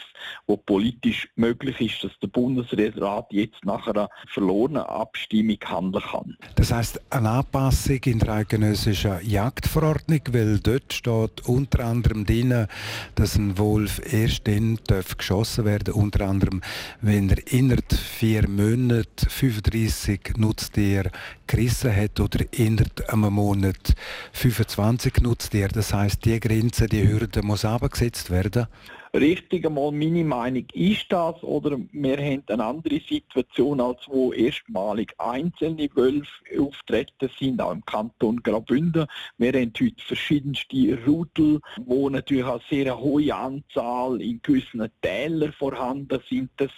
der 0.48 0.58
politisch 0.58 1.28
möglich 1.36 1.80
ist, 1.82 2.04
dass 2.04 2.18
der 2.20 2.28
Bundesrat 2.28 3.28
jetzt 3.32 3.64
nach 3.66 3.88
einer 3.88 4.10
verlorenen 4.28 4.84
Abstimmung 4.84 5.58
handeln 5.64 6.04
kann. 6.04 6.38
Das 6.56 6.72
heißt 6.72 7.02
eine 7.12 7.30
Anpassung 7.30 8.00
in 8.06 8.20
der 8.20 8.30
eidgenössischen 8.30 9.20
Jagdverordnung, 9.24 10.22
weil 10.32 10.60
dort 10.62 10.94
steht 10.94 11.48
unter 11.48 11.86
anderem 11.86 12.26
drin, 12.26 12.68
dass 13.16 13.36
ein 13.36 13.58
Wolf 13.58 14.02
erst 14.12 14.48
dann 14.48 14.80
darf 14.88 15.18
geschossen 15.18 15.66
werden 15.66 15.94
unter 15.94 16.28
anderem, 16.28 16.62
wenn 17.02 17.30
er 17.30 17.52
innerhalb 17.52 17.94
vier 17.94 18.48
Monaten 18.48 19.30
35 19.30 20.38
Nutztiere 20.38 21.12
gerissen 21.48 21.96
hat 21.96 22.20
oder 22.20 22.46
innerhalb 22.52 23.10
einem 23.10 23.34
Monat 23.34 23.94
25 24.34 25.22
Nutztiere. 25.22 25.70
Das 25.70 25.94
heißt, 25.94 26.24
die 26.26 26.40
Grenze, 26.40 26.88
die 26.88 27.08
Hürde 27.08 27.42
muss 27.44 27.66
abgesetzt 27.66 28.30
werden 28.30 28.68
richtig 29.14 29.66
einmal 29.66 29.92
meine 29.92 30.24
Meinung 30.24 30.66
ist 30.74 31.06
das 31.10 31.42
oder 31.44 31.78
wir 31.92 32.18
haben 32.18 32.44
eine 32.48 32.64
andere 32.64 33.00
Situation, 33.00 33.82
als 33.82 34.08
wo 34.08 34.32
erstmalig 34.32 35.14
einzelne 35.18 35.90
Wölfe 35.96 36.30
auftreten 36.60 37.30
sind, 37.40 37.62
auch 37.62 37.72
im 37.72 37.86
Kanton 37.86 38.42
Graubünden. 38.42 39.08
Wir 39.38 39.54
haben 39.54 39.74
heute 39.80 40.02
verschiedenste 40.06 40.98
Rudel, 41.06 41.60
wo 41.86 42.10
natürlich 42.10 42.46
auch 42.46 42.62
sehr 42.70 42.98
hohe 42.98 43.34
Anzahl 43.34 44.22
in 44.22 44.42
gewissen 44.42 44.88
Tälern 45.02 45.54
vorhanden 45.54 46.20
sind. 46.30 46.50
Das 46.58 46.72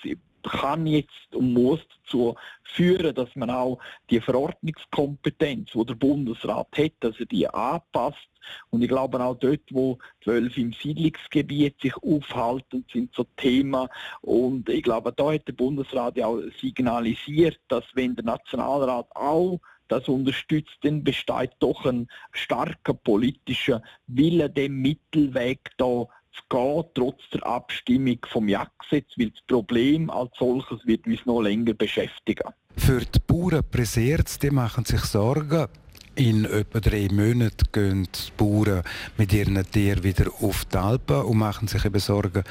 kann 0.50 0.86
jetzt 0.86 1.34
und 1.34 1.54
muss 1.54 1.80
dazu 2.04 2.36
führen, 2.64 3.16
dass 3.16 3.36
man 3.36 3.50
auch 3.50 3.80
die 4.10 4.20
Verordnungskompetenz, 4.20 5.72
die 5.72 5.86
der 5.86 5.96
Bundesrat 5.96 6.68
hat, 6.78 6.92
dass 7.00 7.20
er 7.20 7.26
die 7.26 7.48
anpasst. 7.48 8.28
Und 8.70 8.82
ich 8.82 8.90
glaube 8.90 9.24
auch 9.24 9.36
dort, 9.36 9.62
wo 9.72 9.98
die 10.24 10.28
Wölfe 10.28 10.62
im 10.62 10.74
Siedlungsgebiet 10.74 11.80
sich 11.82 11.96
aufhalten, 11.98 12.86
sind 12.92 13.14
so 13.16 13.26
Themen. 13.38 13.88
Und 14.22 14.70
ich 14.70 14.84
glaube, 14.84 15.14
da 15.16 15.32
hat 15.32 15.48
der 15.48 15.54
Bundesrat 15.54 16.18
ja 16.18 16.28
auch 16.28 16.42
signalisiert, 16.60 17.60
dass 17.70 17.86
wenn 17.94 18.16
der 18.16 18.26
Nationalrat 18.26 19.08
auch 19.16 19.60
das 19.88 20.08
unterstützt, 20.08 20.78
dann 20.82 21.04
besteht 21.04 21.52
doch 21.60 21.86
ein 21.86 22.08
starker 22.32 22.94
politischer 22.94 23.82
Wille, 24.08 24.50
den 24.50 24.76
Mittelweg 24.76 25.72
da 25.78 26.08
zu 26.34 26.42
gehen, 26.50 26.84
trotz 26.94 27.22
der 27.34 27.46
Abstimmung 27.46 28.20
vom 28.32 28.48
Jagdgesetz, 28.50 29.08
weil 29.18 29.32
das 29.32 29.42
Problem 29.48 30.10
als 30.10 30.32
solches 30.38 30.86
wird 30.86 31.06
uns 31.08 31.26
noch 31.26 31.42
länger 31.42 31.74
beschäftigen. 31.74 32.50
Für 32.78 33.00
die 33.00 33.20
Bauern 33.26 33.64
pressiert 33.70 34.42
die 34.42 34.52
machen 34.52 34.86
sich 34.86 35.02
Sorgen. 35.02 35.68
In 36.16 36.46
etwa 36.46 36.80
drei 36.80 37.08
Monaten 37.12 37.72
gehen 37.72 38.04
die 38.04 38.32
Bauern 38.38 38.84
mit 39.18 39.34
ihren 39.34 39.64
Tieren 39.72 40.04
wieder 40.04 40.30
auf 40.42 40.64
die 40.66 40.78
Alpen 40.78 41.24
und 41.24 41.38
machen 41.38 41.68
sich 41.68 41.86
eben 41.86 42.00
Sorgen, 42.00 42.44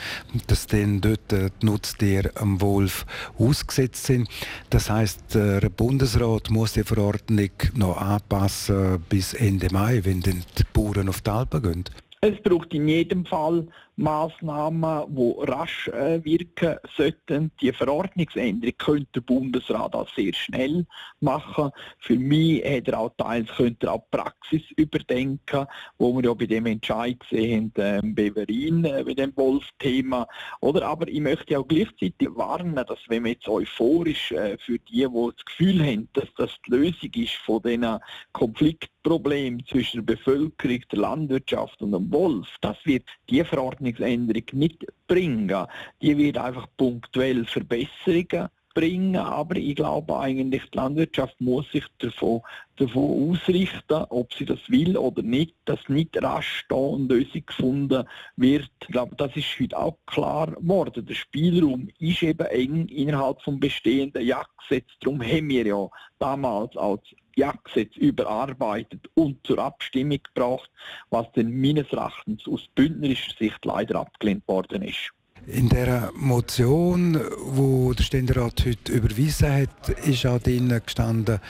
dass 0.48 0.66
dann 0.66 1.00
dort 1.00 1.30
die 1.30 1.48
Nutztiere 1.64 2.32
am 2.34 2.60
Wolf 2.60 3.06
ausgesetzt 3.38 4.04
sind. 4.04 4.28
Das 4.70 4.90
heißt, 4.90 5.36
der 5.36 5.68
Bundesrat 5.70 6.50
muss 6.50 6.72
die 6.72 6.82
Verordnung 6.82 7.50
noch 7.74 7.98
anpassen 7.98 9.00
bis 9.08 9.32
Ende 9.32 9.68
Mai, 9.70 10.00
wenn 10.04 10.22
dann 10.22 10.42
die 10.58 10.64
Bauern 10.72 11.08
auf 11.08 11.20
die 11.20 11.30
Alpen 11.30 11.62
gehen. 11.62 11.84
Es 12.24 12.40
braucht 12.40 12.72
in 12.72 12.86
jedem 12.86 13.26
Fall 13.26 13.66
Massnahmen, 13.96 15.14
die 15.14 15.34
rasch 15.50 15.88
äh, 15.88 16.24
wirken 16.24 16.76
sollten. 16.96 17.50
Die 17.60 17.72
Verordnungsänderung 17.72 18.74
könnte 18.78 19.08
der 19.14 19.20
Bundesrat 19.20 19.94
auch 19.94 20.08
sehr 20.14 20.32
schnell 20.32 20.86
machen. 21.20 21.70
Für 21.98 22.16
mich 22.16 22.64
hat 22.64 22.88
er 22.88 22.98
auch 22.98 23.12
teils 23.18 23.48
könnte 23.56 23.86
er 23.86 23.94
auch 23.94 24.10
Praxis 24.10 24.62
überdenken, 24.76 25.66
wo 25.98 26.14
wir 26.14 26.24
ja 26.24 26.34
bei 26.34 26.46
dem 26.46 26.66
Entscheid 26.66 27.20
gesehen 27.20 27.72
haben, 27.76 28.10
äh, 28.10 28.30
Beverin, 28.30 28.84
äh, 28.84 29.04
bei 29.04 29.14
dem 29.14 29.36
Wolf-Thema. 29.36 30.26
Aber 30.60 31.08
ich 31.08 31.20
möchte 31.20 31.58
auch 31.58 31.68
gleichzeitig 31.68 32.28
warnen, 32.34 32.74
dass 32.74 32.98
wenn 33.08 33.22
man 33.22 33.32
jetzt 33.32 33.48
euphorisch 33.48 34.32
äh, 34.32 34.56
für 34.58 34.78
die, 34.78 35.06
die 35.06 35.30
das 35.36 35.44
Gefühl 35.44 35.84
haben, 35.84 36.08
dass 36.14 36.28
das 36.36 36.50
die 36.66 36.70
Lösung 36.70 37.10
ist 37.14 37.34
von 37.44 37.62
diesen 37.62 37.98
Konfliktproblemen 38.32 39.64
zwischen 39.66 40.04
der 40.04 40.14
Bevölkerung, 40.14 40.80
der 40.90 40.98
Landwirtschaft 40.98 41.80
und 41.82 41.92
dem 41.92 42.10
Wolf, 42.10 42.48
das 42.60 42.76
wird 42.84 43.04
die 43.28 43.44
Verordnungsänderung 43.82 44.44
nicht 44.52 44.86
bringen. 45.06 45.66
Die 46.00 46.16
wird 46.16 46.38
einfach 46.38 46.66
punktuell 46.76 47.44
Verbesserungen 47.44 48.48
bringen, 48.74 49.16
aber 49.16 49.56
ich 49.56 49.76
glaube 49.76 50.18
eigentlich, 50.18 50.62
die 50.70 50.76
Landwirtschaft 50.78 51.38
muss 51.40 51.70
sich 51.72 51.84
davon, 51.98 52.40
davon 52.76 53.30
ausrichten, 53.30 54.06
ob 54.08 54.32
sie 54.32 54.46
das 54.46 54.60
will 54.68 54.96
oder 54.96 55.22
nicht, 55.22 55.54
dass 55.66 55.80
nicht 55.88 56.20
rasch 56.22 56.64
da 56.68 56.76
eine 56.76 57.04
Lösung 57.04 57.44
gefunden 57.44 58.04
wird. 58.36 58.70
Ich 58.80 58.88
glaube, 58.88 59.14
das 59.16 59.36
ist 59.36 59.60
heute 59.60 59.78
auch 59.78 59.98
klar 60.06 60.52
geworden. 60.52 61.04
Der 61.04 61.14
Spielraum 61.14 61.90
ist 61.98 62.22
eben 62.22 62.46
eng 62.46 62.88
innerhalb 62.88 63.42
des 63.44 63.60
bestehenden 63.60 64.24
Jagdgesetzes. 64.24 64.96
Darum 65.00 65.20
haben 65.22 65.48
wir 65.48 65.66
ja 65.66 65.88
damals 66.18 66.76
als 66.76 67.02
Jagdgesetz 67.36 67.96
überarbeitet 67.96 69.08
und 69.14 69.44
zur 69.46 69.58
Abstimmung 69.58 70.20
gebracht, 70.22 70.70
was 71.10 71.30
denn 71.32 71.60
meines 71.60 71.92
Erachtens 71.92 72.46
aus 72.46 72.66
bündnerischer 72.74 73.32
Sicht 73.38 73.64
leider 73.64 74.00
abgelehnt 74.00 74.46
worden 74.46 74.82
ist. 74.82 75.12
In 75.46 75.68
der 75.68 76.12
Motion, 76.14 77.20
wo 77.44 77.92
der 77.94 78.04
Ständerat 78.04 78.64
heute 78.64 78.92
überwiesen 78.92 79.52
hat, 79.52 79.88
ist 80.06 80.24
auch 80.24 80.38
drinnen 80.38 80.80
gestanden, 80.84 81.40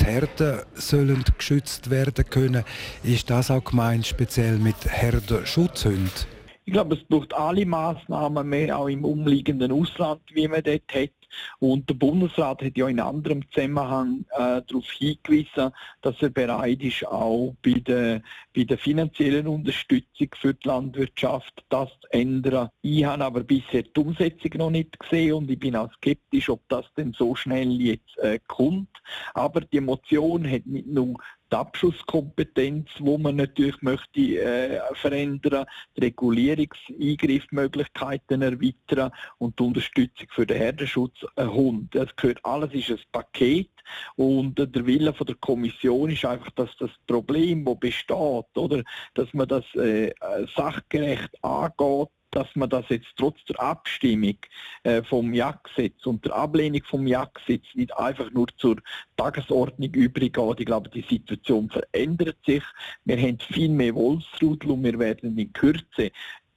die 0.00 0.04
Herden 0.04 0.62
sollen 0.72 1.22
geschützt 1.36 1.90
werden 1.90 2.24
können. 2.24 2.64
Ist 3.02 3.28
das 3.28 3.50
auch 3.50 3.62
gemeint 3.62 4.06
speziell 4.06 4.56
mit 4.56 4.76
Herdenschutzhunden? 4.86 6.33
Ich 6.66 6.72
glaube, 6.72 6.94
es 6.94 7.04
braucht 7.04 7.34
alle 7.34 7.66
Maßnahmen 7.66 8.48
mehr, 8.48 8.78
auch 8.78 8.88
im 8.88 9.04
umliegenden 9.04 9.70
Ausland, 9.70 10.22
wie 10.32 10.48
man 10.48 10.62
dort 10.62 10.94
hat. 10.94 11.10
Und 11.58 11.90
der 11.90 11.94
Bundesrat 11.94 12.62
hat 12.62 12.76
ja 12.76 12.88
in 12.88 13.00
anderem 13.00 13.42
Zusammenhang 13.50 14.24
äh, 14.30 14.62
darauf 14.66 14.90
hingewiesen, 14.90 15.72
dass 16.00 16.14
er 16.20 16.30
bereit 16.30 16.82
ist, 16.82 17.06
auch 17.06 17.54
bei 17.62 17.72
der, 17.72 18.22
bei 18.54 18.64
der 18.64 18.78
finanziellen 18.78 19.46
Unterstützung 19.46 20.28
für 20.40 20.54
die 20.54 20.68
Landwirtschaft 20.68 21.64
das 21.68 21.88
zu 22.00 22.12
ändern. 22.12 22.70
Ich 22.82 23.04
habe 23.04 23.24
aber 23.24 23.42
bisher 23.42 23.82
die 23.82 24.00
Umsetzung 24.00 24.52
noch 24.56 24.70
nicht 24.70 24.98
gesehen 24.98 25.34
und 25.34 25.50
ich 25.50 25.58
bin 25.58 25.76
auch 25.76 25.92
skeptisch, 25.94 26.48
ob 26.48 26.60
das 26.68 26.86
denn 26.96 27.12
so 27.12 27.34
schnell 27.34 27.72
jetzt 27.80 28.16
äh, 28.18 28.38
kommt. 28.46 28.88
Aber 29.34 29.60
die 29.60 29.80
Motion 29.80 30.50
hat 30.50 30.66
nicht 30.66 30.86
nur 30.86 31.18
die 31.54 31.58
Abschusskompetenz, 31.58 32.88
wo 32.98 33.16
man 33.16 33.36
natürlich 33.36 33.80
möchte 33.80 34.20
äh, 34.20 34.80
verändern, 34.94 35.64
die 35.96 36.00
Regulierungseingriffmöglichkeiten 36.00 38.42
erweitern 38.42 39.12
und 39.38 39.56
die 39.58 39.62
Unterstützung 39.62 40.26
für 40.30 40.46
den 40.46 40.56
Herdenschutz 40.56 41.24
ein 41.36 41.52
Hund. 41.52 41.94
Das 41.94 42.08
gehört 42.16 42.44
alles 42.44 42.74
ist 42.74 42.90
ein 42.90 42.98
Paket 43.12 43.70
und 44.16 44.58
der 44.58 44.86
Wille 44.86 45.14
von 45.14 45.28
der 45.28 45.36
Kommission 45.36 46.10
ist 46.10 46.24
einfach, 46.24 46.50
dass 46.52 46.70
das 46.78 46.90
Problem, 47.06 47.64
das 47.64 47.78
besteht, 47.78 48.56
oder, 48.56 48.82
dass 49.14 49.32
man 49.32 49.46
das 49.46 49.64
äh, 49.76 50.12
sachgerecht 50.56 51.30
angeht 51.44 52.08
dass 52.34 52.48
man 52.54 52.68
das 52.68 52.84
jetzt 52.88 53.08
trotz 53.16 53.44
der 53.44 53.60
Abstimmung 53.60 54.36
äh, 54.82 55.02
vom 55.02 55.32
Jagdgesetz 55.32 56.04
und 56.04 56.24
der 56.24 56.34
Ablehnung 56.34 56.82
vom 56.84 57.06
Jagdgesetz 57.06 57.64
nicht 57.74 57.96
einfach 57.96 58.30
nur 58.32 58.48
zur 58.56 58.76
Tagesordnung 59.16 59.94
übergeht. 59.94 60.60
Ich 60.60 60.66
glaube, 60.66 60.90
die 60.90 61.04
Situation 61.08 61.70
verändert 61.70 62.36
sich. 62.44 62.62
Wir 63.04 63.16
haben 63.16 63.38
viel 63.38 63.68
mehr 63.68 63.94
Wolfsrudel 63.94 64.72
und 64.72 64.84
wir 64.84 64.98
werden 64.98 65.38
in 65.38 65.52
Kürze 65.52 66.10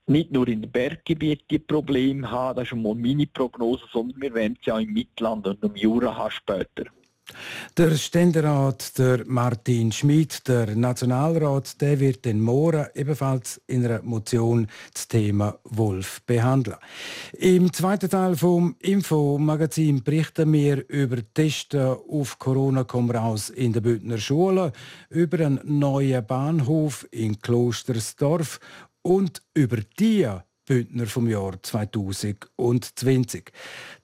nicht 0.07 0.31
nur 0.31 0.47
in 0.47 0.61
den 0.61 0.71
Berggebieten 0.71 1.65
Probleme 1.67 2.31
haben, 2.31 2.55
das 2.55 2.63
ist 2.63 2.69
schon 2.69 2.81
mal 2.81 2.95
meine 2.95 3.27
Prognose, 3.27 3.83
sondern 3.91 4.21
wir 4.21 4.33
werden 4.33 4.57
es 4.59 4.65
ja 4.65 4.79
im 4.79 4.93
Mittelland 4.93 5.45
und 5.45 5.61
im 5.63 5.75
Jura 5.75 6.15
haben 6.15 6.31
später. 6.31 6.85
Der 7.77 7.95
Ständerat, 7.95 8.97
der 8.97 9.23
Martin 9.27 9.91
Schmid, 9.91 10.47
der 10.47 10.75
Nationalrat, 10.75 11.79
der 11.81 11.99
wird 11.99 12.25
den 12.25 12.41
morgen 12.41 12.87
ebenfalls 12.95 13.61
in 13.67 13.85
einer 13.85 14.01
Motion 14.01 14.67
das 14.93 15.07
Thema 15.07 15.59
Wolf 15.63 16.21
behandeln. 16.25 16.77
Im 17.33 17.71
zweiten 17.71 18.09
Teil 18.09 18.35
vom 18.35 18.75
Infomagazin 18.79 20.03
berichten 20.03 20.51
wir 20.53 20.87
über 20.89 21.17
Testen 21.33 21.97
auf 22.09 22.39
Corona 22.39 22.83
komm 22.83 23.11
raus 23.11 23.49
in 23.49 23.73
der 23.73 23.81
Bündner 23.81 24.17
Schule, 24.17 24.71
über 25.09 25.45
einen 25.45 25.59
neuen 25.63 26.25
Bahnhof 26.25 27.07
in 27.11 27.39
Klostersdorf 27.39 28.59
und 29.01 29.41
über 29.53 29.77
die 29.99 30.27
Bündner 30.65 31.05
vom 31.05 31.29
Jahr 31.29 31.61
2020. 31.61 33.51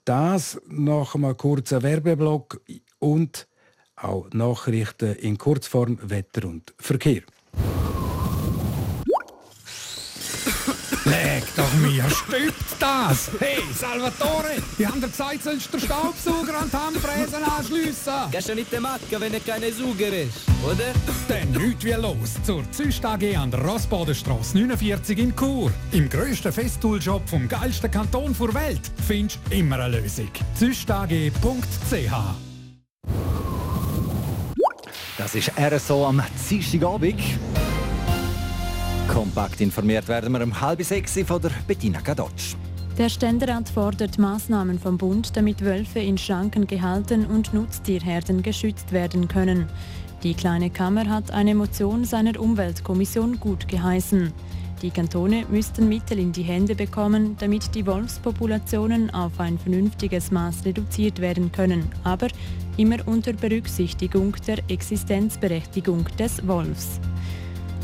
Das 0.05 0.61
nach 0.69 1.15
einem 1.15 1.35
kurzen 1.35 1.83
Werbeblock 1.83 2.61
und 3.03 3.47
auch 3.95 4.27
Nachrichten 4.33 5.15
in 5.15 5.37
Kurzform 5.37 5.99
Wetter 6.01 6.47
und 6.47 6.73
Verkehr. 6.79 7.21
Leg 11.05 11.43
doch 11.57 11.73
mir, 11.73 12.09
stützt 12.09 12.77
das! 12.79 13.29
Hey, 13.37 13.59
Salvatore, 13.77 14.55
die 14.79 14.87
haben 14.87 15.01
dir 15.01 15.09
gesagt, 15.09 15.43
sollst 15.43 15.67
du 15.67 15.77
den 15.77 15.85
Staubsauger 15.85 16.57
an 16.57 16.69
die 16.71 16.77
Handfräsen 16.77 17.43
anschliessen. 17.43 18.13
Kannst 18.31 18.49
du 18.49 18.55
nicht 18.55 18.79
machen, 18.79 19.01
wenn 19.09 19.33
er 19.33 19.39
keine 19.41 19.71
Sauger 19.73 20.07
ist, 20.07 20.47
oder? 20.63 20.93
Dann 21.27 21.51
nichts 21.51 21.83
wie 21.83 21.91
los 21.91 22.41
zur 22.45 22.63
Züst 22.71 23.03
AG 23.03 23.35
an 23.35 23.51
der 23.51 23.61
Rossbodenstrasse 23.61 24.57
49 24.57 25.19
in 25.19 25.35
Chur. 25.35 25.71
Im 25.91 26.07
grössten 26.07 26.53
Festool-Shop 26.53 27.27
vom 27.27 27.49
geilsten 27.49 27.91
Kanton 27.91 28.33
der 28.39 28.53
Welt 28.53 28.91
findest 29.05 29.39
du 29.49 29.57
immer 29.57 29.79
eine 29.79 29.99
Lösung. 29.99 30.31
züstag.ch 30.55 32.52
Das 35.23 35.35
ist 35.35 35.53
RSO 35.57 36.05
am 36.05 36.21
Dienstagabend. 36.49 37.15
Kompakt 39.07 39.61
informiert 39.61 40.05
werden 40.09 40.33
wir 40.33 40.43
um 40.43 40.59
halb 40.59 40.83
sechs 40.83 41.17
von 41.25 41.41
der 41.41 41.51
Bettina 41.65 42.01
Kadotsch. 42.01 42.55
Der 42.97 43.07
Ständerat 43.07 43.69
fordert 43.69 44.19
Maßnahmen 44.19 44.77
vom 44.77 44.97
Bund, 44.97 45.37
damit 45.37 45.63
Wölfe 45.63 45.99
in 45.99 46.17
Schranken 46.17 46.67
gehalten 46.67 47.25
und 47.25 47.53
Nutztierherden 47.53 48.43
geschützt 48.43 48.91
werden 48.91 49.29
können. 49.29 49.69
Die 50.23 50.33
kleine 50.33 50.69
Kammer 50.69 51.07
hat 51.07 51.31
eine 51.31 51.55
Motion 51.55 52.03
seiner 52.03 52.37
Umweltkommission 52.37 53.39
gut 53.39 53.69
geheißen. 53.69 54.33
Die 54.81 54.91
Kantone 54.91 55.45
müssten 55.49 55.87
Mittel 55.87 56.19
in 56.19 56.33
die 56.33 56.43
Hände 56.43 56.75
bekommen, 56.75 57.37
damit 57.39 57.73
die 57.73 57.85
Wolfspopulationen 57.85 59.09
auf 59.11 59.39
ein 59.39 59.57
vernünftiges 59.57 60.29
Maß 60.31 60.65
reduziert 60.65 61.21
werden 61.21 61.49
können, 61.53 61.89
aber 62.03 62.27
immer 62.77 62.97
unter 63.07 63.33
Berücksichtigung 63.33 64.35
der 64.47 64.59
Existenzberechtigung 64.67 66.05
des 66.17 66.45
Wolfs. 66.47 66.99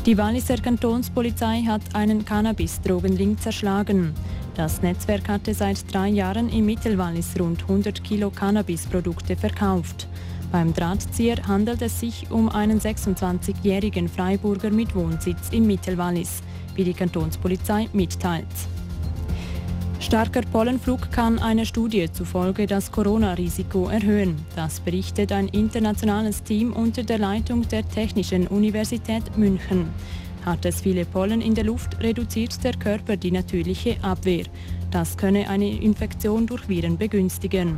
Die 0.06 0.16
Walliser 0.16 0.56
Kantonspolizei 0.56 1.62
hat 1.66 1.82
einen 1.92 2.24
Cannabis-Drogenring 2.24 3.38
zerschlagen. 3.38 4.14
Das 4.54 4.80
Netzwerk 4.82 5.28
hatte 5.28 5.52
seit 5.52 5.92
drei 5.92 6.08
Jahren 6.08 6.48
im 6.48 6.66
Mittelwallis 6.66 7.34
rund 7.38 7.62
100 7.62 8.02
Kilo 8.02 8.30
Cannabis-Produkte 8.30 9.36
verkauft. 9.36 10.08
Beim 10.50 10.74
Drahtzieher 10.74 11.46
handelt 11.46 11.82
es 11.82 12.00
sich 12.00 12.30
um 12.30 12.48
einen 12.48 12.80
26-jährigen 12.80 14.08
Freiburger 14.08 14.70
mit 14.70 14.94
Wohnsitz 14.96 15.50
im 15.52 15.66
Mittelwallis, 15.66 16.42
wie 16.74 16.84
die 16.84 16.94
Kantonspolizei 16.94 17.88
mitteilt. 17.92 18.46
Starker 20.00 20.40
Pollenflug 20.50 21.12
kann 21.12 21.38
einer 21.38 21.66
Studie 21.66 22.10
zufolge 22.10 22.66
das 22.66 22.90
Corona-Risiko 22.90 23.90
erhöhen. 23.90 24.34
Das 24.56 24.80
berichtet 24.80 25.30
ein 25.30 25.46
internationales 25.48 26.42
Team 26.42 26.72
unter 26.72 27.02
der 27.02 27.18
Leitung 27.18 27.68
der 27.68 27.86
Technischen 27.86 28.46
Universität 28.46 29.36
München. 29.36 29.90
Hat 30.46 30.64
es 30.64 30.80
viele 30.80 31.04
Pollen 31.04 31.42
in 31.42 31.54
der 31.54 31.64
Luft, 31.64 32.02
reduziert 32.02 32.64
der 32.64 32.72
Körper 32.72 33.18
die 33.18 33.30
natürliche 33.30 34.02
Abwehr. 34.02 34.44
Das 34.90 35.18
könne 35.18 35.48
eine 35.50 35.68
Infektion 35.68 36.46
durch 36.46 36.66
Viren 36.66 36.96
begünstigen. 36.96 37.76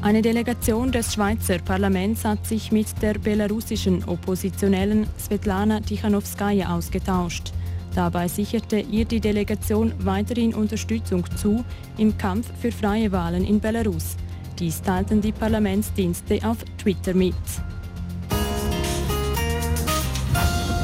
Eine 0.00 0.22
Delegation 0.22 0.90
des 0.90 1.12
Schweizer 1.12 1.58
Parlaments 1.58 2.24
hat 2.24 2.46
sich 2.46 2.72
mit 2.72 2.86
der 3.02 3.14
belarussischen 3.18 4.02
Oppositionellen 4.04 5.06
Svetlana 5.18 5.80
Tichanowskaja 5.80 6.74
ausgetauscht. 6.74 7.52
Dabei 7.94 8.26
sicherte 8.28 8.78
ihr 8.78 9.04
die 9.04 9.20
Delegation 9.20 9.92
weiterhin 9.98 10.54
Unterstützung 10.54 11.24
zu 11.36 11.64
im 11.98 12.16
Kampf 12.16 12.48
für 12.60 12.72
freie 12.72 13.12
Wahlen 13.12 13.44
in 13.44 13.60
Belarus. 13.60 14.16
Dies 14.58 14.80
teilten 14.80 15.20
die 15.20 15.32
Parlamentsdienste 15.32 16.40
auf 16.44 16.58
Twitter 16.78 17.14
mit. 17.14 17.34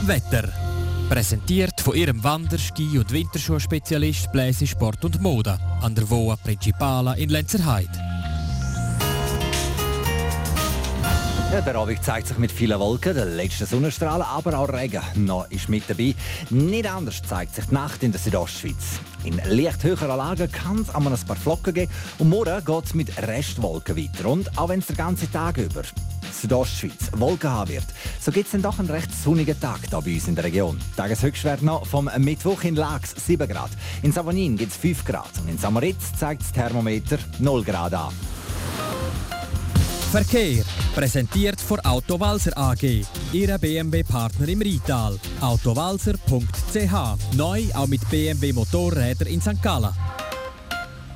Wetter. 0.02 0.48
Präsentiert 1.08 1.80
von 1.80 1.94
ihrem 1.94 2.22
Wander-, 2.22 2.58
Ski- 2.58 2.98
und 2.98 3.10
Winterschuhspezialist 3.12 4.30
Bläse 4.32 4.66
Sport 4.66 5.04
und 5.04 5.20
Mode 5.22 5.58
an 5.80 5.94
der 5.94 6.08
Voa 6.08 6.36
Principala 6.36 7.14
in 7.14 7.30
Lenzerheide. 7.30 8.07
Ja, 11.50 11.62
der 11.62 11.76
Abend 11.76 12.04
zeigt 12.04 12.28
sich 12.28 12.36
mit 12.36 12.52
vielen 12.52 12.78
Wolken, 12.78 13.14
der 13.14 13.24
letzte 13.24 13.64
Sonnenstrahlen, 13.64 14.20
aber 14.20 14.58
auch 14.58 14.68
Regen 14.68 15.00
noch 15.14 15.50
ist 15.50 15.70
mit 15.70 15.88
dabei. 15.88 16.14
Nicht 16.50 16.86
anders 16.86 17.22
zeigt 17.26 17.54
sich 17.54 17.64
die 17.64 17.74
Nacht 17.74 18.02
in 18.02 18.12
der 18.12 18.20
Südostschweiz. 18.20 19.00
In 19.24 19.40
leicht 19.46 19.82
höherer 19.82 20.14
Lage 20.14 20.46
kann 20.48 20.80
es 20.80 20.94
ein 20.94 21.02
paar 21.02 21.36
Flocken 21.36 21.72
geben 21.72 21.90
und 22.18 22.28
morgen 22.28 22.62
geht 22.62 22.84
es 22.84 22.92
mit 22.92 23.16
Restwolken 23.16 23.96
weiter. 23.96 24.28
Und 24.28 24.58
auch 24.58 24.68
wenn 24.68 24.80
es 24.80 24.88
den 24.88 24.96
ganzen 24.96 25.32
Tag 25.32 25.56
über 25.56 25.80
Südostschweiz 26.30 27.12
Wolken 27.16 27.50
haben 27.50 27.70
wird, 27.70 27.86
so 28.20 28.30
gibt 28.30 28.44
es 28.44 28.52
dann 28.52 28.60
doch 28.60 28.78
einen 28.78 28.90
recht 28.90 29.10
sonnigen 29.14 29.58
Tag 29.58 29.80
hier 29.88 30.02
bei 30.02 30.14
uns 30.14 30.28
in 30.28 30.34
der 30.34 30.44
Region. 30.44 30.78
Tageshochschwert 30.98 31.62
noch 31.62 31.86
vom 31.86 32.10
Mittwoch 32.18 32.62
in 32.64 32.76
Lax 32.76 33.14
7 33.26 33.48
Grad. 33.48 33.70
In 34.02 34.12
Savonin 34.12 34.58
gibt 34.58 34.72
es 34.72 34.76
5 34.76 35.02
Grad 35.02 35.32
und 35.40 35.48
in 35.48 35.56
Samoritz 35.56 36.12
zeigt 36.14 36.42
das 36.42 36.52
Thermometer 36.52 37.16
0 37.38 37.64
Grad 37.64 37.94
an. 37.94 38.12
Verkehr. 40.10 40.64
Präsentiert 40.94 41.60
von 41.60 41.80
Autowalzer 41.80 42.56
AG. 42.56 43.04
Ihre 43.30 43.58
BMW-Partner 43.58 44.48
im 44.48 44.62
Rital. 44.62 45.18
Autowalzer.ch. 45.42 47.36
Neu 47.36 47.64
auch 47.74 47.86
mit 47.86 48.08
BMW 48.08 48.54
Motorräder 48.54 49.26
in 49.26 49.42
St. 49.42 49.62
Gallen. 49.62 49.90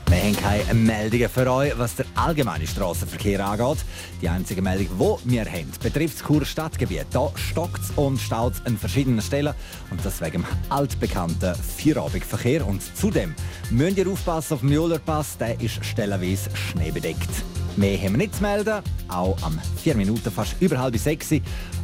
Wir 0.08 0.18
haben 0.18 0.36
keine 0.36 0.74
Meldungen 0.74 1.30
für 1.30 1.50
euch, 1.50 1.72
was 1.78 1.94
der 1.94 2.04
allgemeine 2.16 2.66
Straßenverkehr 2.66 3.42
angeht. 3.42 3.78
Die 4.20 4.28
einzige 4.28 4.60
Meldung, 4.60 4.88
die 5.24 5.30
wir 5.30 5.46
haben, 5.46 5.72
betrifft 5.82 6.20
das 6.20 6.26
Churer 6.26 6.44
Stadtgebiet. 6.44 7.06
Da 7.12 7.30
stockt 7.34 7.80
und 7.96 8.20
staut 8.20 8.54
an 8.66 8.76
verschiedenen 8.76 9.22
Stellen. 9.22 9.54
Und 9.90 10.04
das 10.04 10.20
wegen 10.20 10.42
dem 10.42 10.46
altbekannten 10.68 11.54
Vierabendverkehr. 11.54 12.66
Und 12.66 12.82
zudem 12.94 13.34
müsst 13.70 13.96
ihr 13.96 14.06
aufpassen 14.06 14.52
auf 14.52 14.60
dem 14.60 14.68
Mühlerpass, 14.68 15.38
der 15.38 15.58
ist 15.62 15.82
stellenweise 15.82 16.50
schneebedeckt. 16.54 17.30
Mehr 17.76 17.98
haben 17.98 18.12
wir 18.12 18.18
nicht 18.18 18.36
zu 18.36 18.42
melden. 18.42 18.82
Auch 19.08 19.36
am 19.42 19.58
4 19.82 19.96
Minuten 19.96 20.30
fast 20.30 20.56
über 20.60 20.78
halb 20.78 20.96
sechs. 20.96 21.30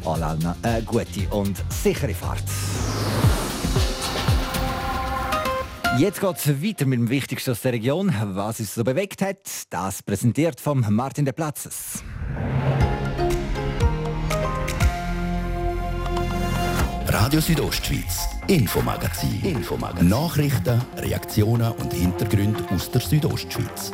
Allen 0.04 0.54
eine 0.62 0.82
gute 0.82 1.28
und 1.30 1.56
sichere 1.70 2.14
Fahrt. 2.14 2.44
Jetzt 5.98 6.20
geht 6.20 6.36
es 6.36 6.62
weiter 6.62 6.86
mit 6.86 6.98
dem 6.98 7.08
Wichtigsten 7.08 7.50
aus 7.50 7.62
der 7.62 7.72
Region. 7.72 8.14
Was 8.34 8.60
uns 8.60 8.74
so 8.74 8.84
bewegt 8.84 9.22
hat, 9.22 9.38
das 9.70 10.02
präsentiert 10.02 10.60
vom 10.60 10.84
Martin 10.88 11.24
de 11.24 11.32
Platzes. 11.32 12.04
Radio 17.08 17.40
Südostschweiz, 17.40 18.28
Infomagazin. 18.46 19.40
Infomagazin. 19.42 20.08
Nachrichten, 20.08 20.80
Reaktionen 20.98 21.72
und 21.72 21.92
Hintergründe 21.92 22.62
aus 22.70 22.90
der 22.90 23.00
Südostschweiz. 23.00 23.92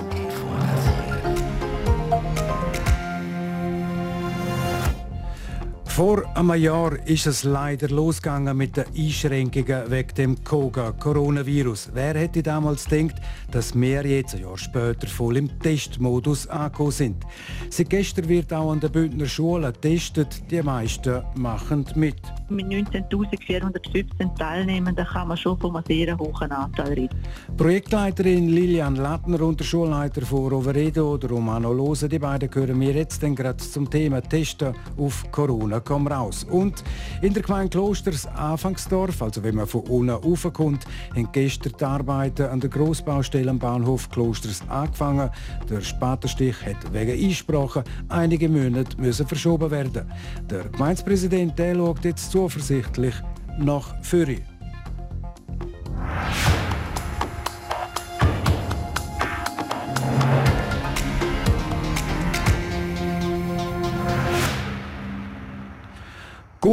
Vor 5.94 6.24
einem 6.36 6.60
Jahr 6.60 6.98
ist 7.06 7.28
es 7.28 7.44
leider 7.44 7.86
losgegangen 7.86 8.56
mit 8.56 8.76
den 8.76 8.84
Einschränkungen 8.98 9.88
wegen 9.92 10.14
dem 10.16 10.42
Koga-Coronavirus. 10.42 11.90
Wer 11.94 12.14
hätte 12.14 12.42
damals 12.42 12.86
gedacht, 12.86 13.22
dass 13.52 13.80
wir 13.80 14.04
jetzt 14.04 14.34
ein 14.34 14.40
Jahr 14.40 14.58
später 14.58 15.06
voll 15.06 15.36
im 15.36 15.56
Testmodus 15.60 16.48
angekommen 16.48 16.90
sind? 16.90 17.24
Seit 17.70 17.90
gestern 17.90 18.28
wird 18.28 18.52
auch 18.52 18.72
an 18.72 18.80
den 18.80 18.90
Bündner 18.90 19.26
Schulen 19.26 19.72
getestet. 19.72 20.42
Die 20.50 20.60
meisten 20.62 21.22
machen 21.36 21.86
mit. 21.94 22.16
Mit 22.48 22.66
19.415 22.66 24.36
Teilnehmenden 24.36 25.06
kann 25.06 25.28
man 25.28 25.36
schon 25.36 25.56
von 25.60 25.76
einem 25.76 25.84
sehr 25.86 26.18
hohen 26.18 26.50
Anteil 26.50 26.94
reden. 26.94 27.16
Projektleiterin 27.56 28.48
Lilian 28.48 28.96
Lattner 28.96 29.40
und 29.42 29.60
der 29.60 29.64
Schulleiter 29.64 30.22
von 30.22 30.48
Roveredo, 30.48 31.20
Romano 31.30 31.72
Lose, 31.72 32.08
die 32.08 32.18
beiden 32.18 32.50
gehören 32.50 32.78
mir 32.78 32.94
jetzt 32.94 33.20
gerade 33.20 33.58
zum 33.58 33.88
Thema 33.88 34.20
Testen 34.20 34.74
auf 34.98 35.30
Corona. 35.30 35.83
Komm 35.84 36.06
raus. 36.06 36.44
Und 36.44 36.82
in 37.22 37.34
der 37.34 37.42
Gemeinde 37.42 37.70
Klosters 37.70 38.26
Anfangsdorf, 38.26 39.22
also 39.22 39.42
wenn 39.42 39.56
man 39.56 39.66
von 39.66 39.82
unten 39.82 40.10
raufkommt, 40.10 40.84
haben 41.14 41.28
gestern 41.32 41.72
die 41.78 41.84
Arbeiten 41.84 42.46
an 42.46 42.60
der 42.60 42.70
Grossbaustelle 42.70 43.50
am 43.50 43.58
Bahnhof 43.58 44.08
Klosters 44.10 44.62
angefangen. 44.68 45.30
Der 45.68 45.80
Spatenstich 45.80 46.56
hat 46.64 46.92
wegen 46.92 47.12
Einsprachen 47.12 47.84
einige 48.08 48.48
Monate 48.48 49.00
müssen 49.00 49.26
verschoben 49.26 49.70
werden. 49.70 50.10
Der 50.50 50.64
Gemeindepräsident 50.68 51.54
schaut 51.58 52.04
jetzt 52.04 52.30
zuversichtlich 52.30 53.14
nach 53.58 53.94
vorne. 54.02 54.53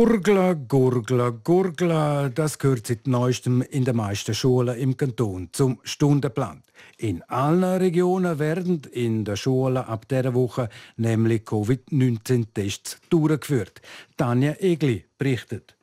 Gurgler, 0.04 0.56
Gurgler, 0.56 1.32
Gurgler, 1.32 2.32
das 2.32 2.58
gehört 2.58 2.88
seit 2.88 3.06
neuestem 3.06 3.62
in 3.62 3.86
den 3.86 3.96
meisten 3.96 4.34
Schulen 4.34 4.76
im 4.80 4.98
Kanton 4.98 5.50
zum 5.52 5.80
Stundenplan. 5.84 6.64
In 6.98 7.22
allen 7.28 7.64
Regionen 7.64 8.40
werden 8.40 8.82
in 8.94 9.26
den 9.26 9.38
Schulen 9.38 9.78
ab 9.78 10.08
dieser 10.08 10.34
Woche 10.34 10.70
nämlich 10.98 11.46
Covid-19-Tests 11.46 12.98
durchgeführt. 13.12 13.80
Tanja 14.18 14.56
Egli 14.60 15.06
berichtet. 15.20 15.76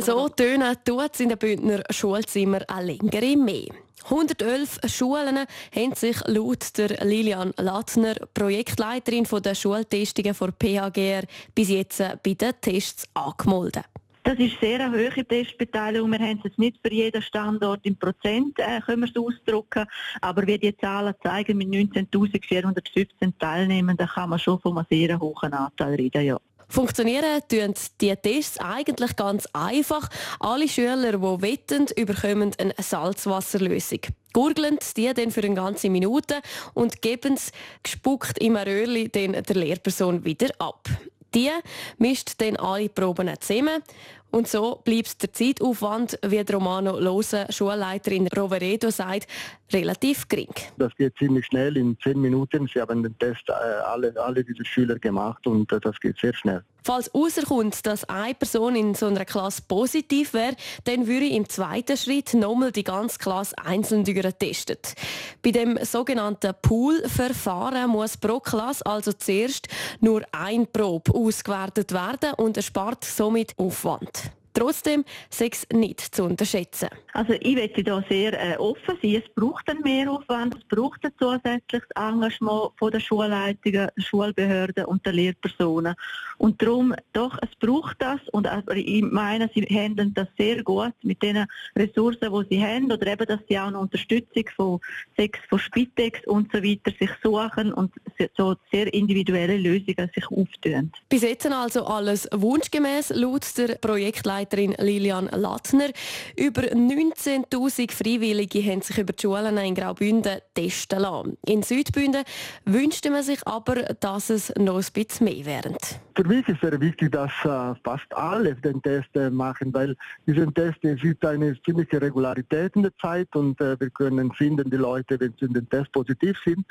So 0.00 0.28
tönen 0.28 0.76
tut 0.84 1.14
es 1.14 1.20
in 1.20 1.28
den 1.28 1.38
Bündner 1.38 1.82
Schulzimmer 1.90 2.60
eine 2.68 2.92
längere 2.92 3.36
mehr. 3.36 3.74
111 4.04 4.78
Schulen 4.86 5.38
haben 5.74 5.94
sich 5.94 6.16
laut 6.26 6.78
der 6.78 7.04
Lilian 7.04 7.52
Lattner, 7.56 8.14
Projektleiterin 8.32 9.26
der 9.42 9.54
Schultestungen 9.54 10.34
von 10.34 10.52
PHGR, 10.52 11.24
bis 11.54 11.70
jetzt 11.70 11.98
bei 12.22 12.34
den 12.34 12.52
Tests 12.60 13.06
angemeldet. 13.14 13.84
Das 14.22 14.38
ist 14.38 14.60
sehr 14.60 14.80
eine 14.80 14.96
hohe 14.96 15.24
Testbeteiligung. 15.24 16.10
Wir 16.12 16.18
haben 16.18 16.42
es 16.44 16.56
nicht 16.58 16.78
für 16.82 16.92
jeden 16.92 17.22
Standort 17.22 17.80
im 17.84 17.96
Prozent, 17.96 18.58
äh, 18.58 18.80
können 18.80 19.02
wir 19.02 19.08
es 19.08 19.16
ausdrücken. 19.16 19.86
Aber 20.20 20.46
wie 20.46 20.58
die 20.58 20.76
Zahlen 20.76 21.14
zeigen, 21.22 21.56
mit 21.56 21.68
19.415 21.68 23.32
Teilnehmenden 23.38 24.06
kann 24.06 24.30
man 24.30 24.38
schon 24.38 24.60
von 24.60 24.76
einem 24.76 24.86
sehr 24.90 25.18
hohen 25.18 25.52
Anteil 25.52 25.94
reden. 25.94 26.24
Ja. 26.24 26.38
Funktionieren 26.70 27.40
tun 27.48 27.74
die 28.00 28.14
Tests 28.16 28.58
eigentlich 28.58 29.16
ganz 29.16 29.46
einfach. 29.54 30.08
Alle 30.38 30.68
Schüler, 30.68 31.12
die 31.12 31.42
wetten, 31.42 31.86
bekommen 31.86 32.52
eine 32.58 32.74
Salzwasserlösung. 32.78 34.00
Gurgeln 34.34 34.78
die 34.96 35.12
dann 35.14 35.30
für 35.30 35.42
eine 35.42 35.54
ganze 35.54 35.88
Minute 35.88 36.42
und 36.74 37.00
geben 37.00 37.34
es 37.34 37.52
gespuckt 37.82 38.38
im 38.38 38.56
Röhrli 38.56 39.08
der 39.08 39.56
Lehrperson 39.56 40.24
wieder 40.24 40.48
ab. 40.58 40.88
Die 41.34 41.50
mischt 41.98 42.32
dann 42.38 42.56
alle 42.56 42.88
Proben 42.88 43.30
zusammen 43.40 43.82
und 44.30 44.46
so 44.48 44.80
bleibt 44.84 45.22
der 45.22 45.32
Zeitaufwand, 45.32 46.18
wie 46.26 46.40
Romano 46.40 46.98
Lose, 46.98 47.46
Schulleiterin 47.50 48.28
Roveredo, 48.28 48.90
sagt, 48.90 49.26
relativ 49.72 50.28
gering. 50.28 50.54
Das 50.76 50.94
geht 50.96 51.16
ziemlich 51.18 51.46
schnell, 51.46 51.76
in 51.76 51.96
zehn 52.02 52.20
Minuten. 52.20 52.68
Sie 52.72 52.80
haben 52.80 53.02
den 53.02 53.18
Test 53.18 53.48
äh, 53.48 53.52
alle, 53.52 54.14
alle 54.22 54.44
diese 54.44 54.64
Schüler 54.64 54.98
gemacht 54.98 55.46
und 55.46 55.72
äh, 55.72 55.80
das 55.80 55.98
geht 56.00 56.18
sehr 56.18 56.34
schnell. 56.34 56.62
Falls 56.84 57.10
herauskommt, 57.12 57.84
dass 57.86 58.04
eine 58.08 58.34
Person 58.34 58.76
in 58.76 58.94
so 58.94 59.06
einer 59.06 59.24
Klasse 59.24 59.62
positiv 59.66 60.32
wäre, 60.32 60.56
dann 60.84 61.06
würde 61.06 61.26
im 61.26 61.48
zweiten 61.48 61.96
Schritt 61.96 62.34
nochmal 62.34 62.72
die 62.72 62.84
ganze 62.84 63.18
Klasse 63.18 63.56
einzeln 63.58 64.04
getestet. 64.04 64.94
Bei 65.42 65.50
dem 65.50 65.78
sogenannten 65.84 66.54
Pool-Verfahren 66.62 67.90
muss 67.90 68.16
pro 68.16 68.40
Klasse 68.40 68.86
also 68.86 69.12
zuerst 69.12 69.68
nur 70.00 70.22
ein 70.32 70.66
Probe 70.66 71.14
ausgewertet 71.14 71.92
werden 71.92 72.34
und 72.34 72.56
erspart 72.56 73.04
somit 73.04 73.54
Aufwand. 73.58 74.32
Trotzdem 74.58 75.04
sei 75.30 75.50
es 75.52 75.68
nicht 75.72 76.00
zu 76.00 76.24
unterschätzen. 76.24 76.88
Also 77.12 77.34
ich 77.34 77.54
möchte 77.54 77.84
da 77.84 78.02
sehr 78.08 78.32
äh, 78.32 78.56
offen 78.56 78.98
sein. 79.00 79.22
Es 79.24 79.34
braucht 79.36 79.70
einen 79.70 79.82
Mehraufwand, 79.82 80.56
es 80.56 80.64
braucht 80.64 81.04
ein 81.04 81.12
zusätzliches 81.16 81.88
Engagement 81.94 82.72
von 82.76 82.90
der 82.90 82.98
Schulleitungen, 82.98 83.88
Schulbehörden 83.98 84.84
und 84.86 85.06
der 85.06 85.12
Lehrpersonen. 85.12 85.94
Und 86.38 86.60
darum, 86.60 86.92
doch, 87.12 87.38
es 87.40 87.54
braucht 87.60 87.96
das 88.00 88.20
und 88.32 88.48
ich 88.74 89.02
meine, 89.02 89.48
sie 89.54 89.62
handeln 89.62 90.12
das 90.14 90.28
sehr 90.36 90.62
gut 90.64 90.92
mit 91.02 91.22
den 91.22 91.44
Ressourcen, 91.76 92.32
die 92.32 92.56
sie 92.56 92.64
haben 92.64 92.90
oder 92.90 93.06
eben, 93.06 93.26
dass 93.26 93.40
sie 93.48 93.58
auch 93.58 93.68
eine 93.68 93.78
Unterstützung 93.78 94.44
von 94.56 94.80
Sex, 95.16 95.38
von 95.48 95.58
Spitex 95.58 96.26
und 96.26 96.50
so 96.52 96.62
weiter 96.62 96.92
sich 96.98 97.10
suchen 97.22 97.72
und 97.72 97.92
so 98.36 98.56
sehr 98.72 98.92
individuelle 98.92 99.56
Lösungen 99.56 100.10
sich 100.14 100.26
auftun. 100.30 100.92
Bis 101.08 101.22
jetzt 101.22 101.46
also 101.46 101.84
alles 101.86 102.28
wunschgemäß 102.32 103.10
laut 103.10 103.56
der 103.56 103.76
Projektleiterin 103.76 104.47
Lilian 104.52 105.26
Lattner. 105.26 105.90
Über 106.36 106.62
19'000 106.62 107.92
Freiwillige 107.92 108.62
haben 108.62 108.82
sich 108.82 108.98
über 108.98 109.12
die 109.12 109.22
Schulen 109.22 109.56
in 109.58 109.74
Graubünden 109.74 110.38
testen 110.54 111.00
lassen. 111.00 111.36
In 111.46 111.62
Südbünden 111.62 112.24
wünschte 112.64 113.10
man 113.10 113.22
sich 113.22 113.46
aber, 113.46 113.76
dass 114.00 114.30
es 114.30 114.52
noch 114.56 114.76
ein 114.76 114.86
bisschen 114.92 115.24
mehr 115.24 115.44
wären. 115.44 115.76
Für 116.14 116.24
mich 116.24 116.48
ist 116.48 116.60
sehr 116.60 116.80
wichtig, 116.80 117.12
dass 117.12 117.30
äh, 117.44 117.74
fast 117.84 118.12
alle 118.14 118.54
den 118.54 118.82
Test 118.82 119.14
äh, 119.14 119.30
machen, 119.30 119.72
weil 119.72 119.96
diesen 120.26 120.52
Test 120.54 120.78
es 120.82 121.00
gibt 121.00 121.24
eine 121.24 121.60
ziemliche 121.62 122.00
Regularität 122.00 122.74
in 122.74 122.82
der 122.82 122.96
Zeit 122.98 123.28
und 123.36 123.60
äh, 123.60 123.78
wir 123.78 123.90
können 123.90 124.32
finden 124.32 124.70
die 124.70 124.76
Leute, 124.76 125.20
wenn 125.20 125.34
sie 125.38 125.46
in 125.46 125.54
den 125.54 125.68
Test 125.68 125.92
positiv 125.92 126.36
sind. 126.44 126.64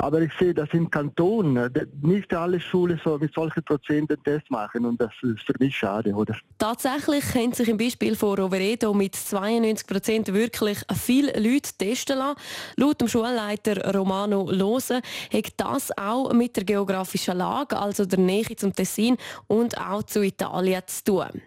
Aber 0.00 0.22
ich 0.22 0.32
sehe, 0.38 0.54
dass 0.54 0.70
im 0.72 0.90
Kanton 0.90 1.70
nicht 2.00 2.32
alle 2.32 2.58
Schulen 2.58 2.98
so 3.04 3.18
mit 3.18 3.34
solchen 3.34 3.62
Prozenten 3.62 4.16
Tests 4.24 4.48
machen 4.48 4.86
und 4.86 4.98
das 4.98 5.10
ist 5.22 5.42
für 5.42 5.52
mich 5.58 5.76
schade, 5.76 6.14
oder? 6.14 6.34
Tatsächlich 6.56 7.22
können 7.32 7.52
sich 7.52 7.68
im 7.68 7.76
Beispiel 7.76 8.16
von 8.16 8.38
Roveredo 8.38 8.94
mit 8.94 9.14
92 9.14 9.86
Prozent 9.86 10.32
wirklich 10.32 10.78
viele 10.94 11.32
Leute 11.38 11.70
testen 11.76 12.16
lassen. 12.16 12.40
Laut 12.76 12.98
dem 12.98 13.08
Schulleiter 13.08 13.94
Romano 13.94 14.50
Lose 14.50 15.02
hat 15.32 15.52
das 15.58 15.96
auch 15.98 16.32
mit 16.32 16.56
der 16.56 16.64
geografischen 16.64 17.36
Lage, 17.36 17.76
also 17.78 18.06
der 18.06 18.20
Nähe 18.20 18.56
zum 18.56 18.72
Tessin 18.72 19.18
und 19.48 19.76
auch 19.78 20.02
zu 20.04 20.22
Italien 20.22 20.82
zu 20.86 21.04
tun. 21.04 21.42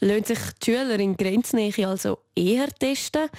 Lassen 0.00 0.24
sich 0.24 0.38
die 0.62 0.72
Schüler 0.72 0.98
in 0.98 1.16
Grenznähe 1.16 1.88
also 1.88 2.18
eher 2.36 2.68
testen? 2.68 3.30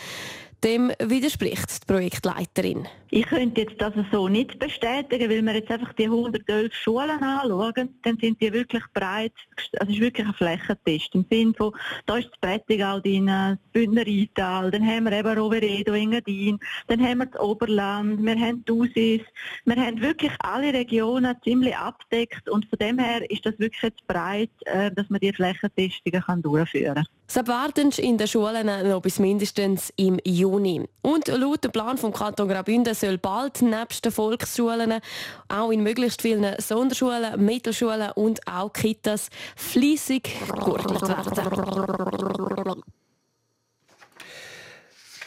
Dem 0.63 0.91
widerspricht 0.99 1.83
die 1.83 1.93
Projektleiterin. 1.93 2.87
Ich 3.11 3.27
könnte 3.27 3.61
jetzt 3.61 3.79
das 3.79 3.93
so 4.11 4.27
nicht 4.27 4.57
bestätigen, 4.59 5.29
weil 5.29 5.41
wir 5.41 5.55
jetzt 5.55 5.71
einfach 5.71 5.93
die 5.93 6.05
111 6.05 6.73
Schulen 6.73 7.23
anschauen, 7.23 7.89
dann 8.03 8.17
sind 8.17 8.41
die 8.41 8.51
wirklich 8.51 8.83
breit, 8.93 9.31
also 9.79 9.91
es 9.91 9.97
ist 9.97 10.01
wirklich 10.01 10.27
ein 10.27 10.33
Flächentest 10.33 11.13
im 11.13 11.25
Sinne 11.29 11.53
von, 11.55 11.71
da 12.07 12.17
ist 12.17 12.29
das 12.29 12.39
Prättigau 12.41 12.99
drin, 12.99 13.27
das 13.27 13.57
Bündner 13.71 14.05
Rheintal, 14.05 14.71
dann 14.71 14.85
haben 14.85 15.05
wir 15.05 15.13
eben 15.13 15.37
Roveredo, 15.37 15.93
Engadin, 15.93 16.59
dann 16.87 17.01
haben 17.01 17.19
wir 17.19 17.25
das 17.27 17.39
Oberland, 17.39 18.21
wir 18.21 18.35
haben 18.35 18.65
Dusis, 18.65 19.21
wir 19.65 19.75
haben 19.75 20.01
wirklich 20.01 20.33
alle 20.39 20.73
Regionen 20.73 21.35
ziemlich 21.43 21.77
abdeckt 21.77 22.49
und 22.49 22.65
von 22.65 22.79
dem 22.79 22.99
her 22.99 23.29
ist 23.29 23.45
das 23.45 23.57
wirklich 23.59 23.83
jetzt 23.83 24.05
breit, 24.07 24.49
äh, 24.65 24.91
dass 24.91 25.09
man 25.09 25.19
die 25.19 25.31
Flächentestungen 25.31 26.41
durchführen 26.41 26.95
kann. 26.95 27.07
Sie 27.27 27.47
warten 27.47 27.89
in 27.97 28.17
den 28.17 28.27
Schulen 28.27 28.67
noch 28.87 29.01
bis 29.01 29.19
mindestens 29.19 29.91
im 29.95 30.19
Juni. 30.23 30.87
Und 31.01 31.27
laut 31.27 31.63
dem 31.63 31.71
Plan 31.71 31.97
vom 31.97 32.13
Kanton 32.13 32.47
Graubünden 32.47 32.93
soll 32.93 33.17
bald 33.17 33.61
nebst 33.61 34.05
den 34.05 34.11
Volksschulen 34.11 34.99
auch 35.47 35.71
in 35.71 35.81
möglichst 35.81 36.21
vielen 36.21 36.55
Sonderschulen, 36.59 37.43
Mittelschulen 37.43 38.11
und 38.11 38.47
auch 38.47 38.71
Kitas 38.71 39.29
fließig 39.55 40.23
geordnet 40.53 41.01
werden. 41.01 42.83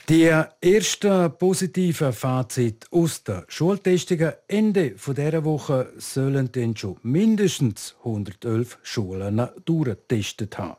Die 0.09 0.25
ersten 0.25 1.37
positiven 1.37 2.15
Fazit 2.15 2.87
aus 2.91 3.25
den 3.25 3.43
Schultestungen 3.49 4.33
Ende 4.47 4.93
dieser 4.93 5.45
Woche 5.45 5.93
sollen 5.99 6.51
dann 6.51 6.75
schon 6.75 6.97
mindestens 7.03 7.95
111 8.05 8.79
Schulen 8.83 9.51
durchgetestet 9.67 10.57
haben. 10.57 10.79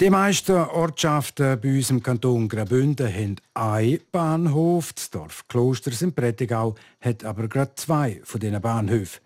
Die 0.00 0.10
meisten 0.10 0.56
Ortschaften 0.56 1.60
bei 1.60 1.76
uns 1.76 1.90
im 1.90 2.02
Kanton 2.02 2.48
Graubünden 2.48 3.06
haben 3.06 3.36
einen 3.54 4.00
Bahnhof. 4.10 4.92
Das 4.92 5.08
Dorf 5.08 5.46
Klosters 5.46 6.02
in 6.02 6.12
Prättigau 6.12 6.74
hat 7.00 7.24
aber 7.24 7.46
gerade 7.46 7.76
zwei 7.76 8.20
von 8.24 8.40
diesen 8.40 8.60
Bahnhöfen. 8.60 9.20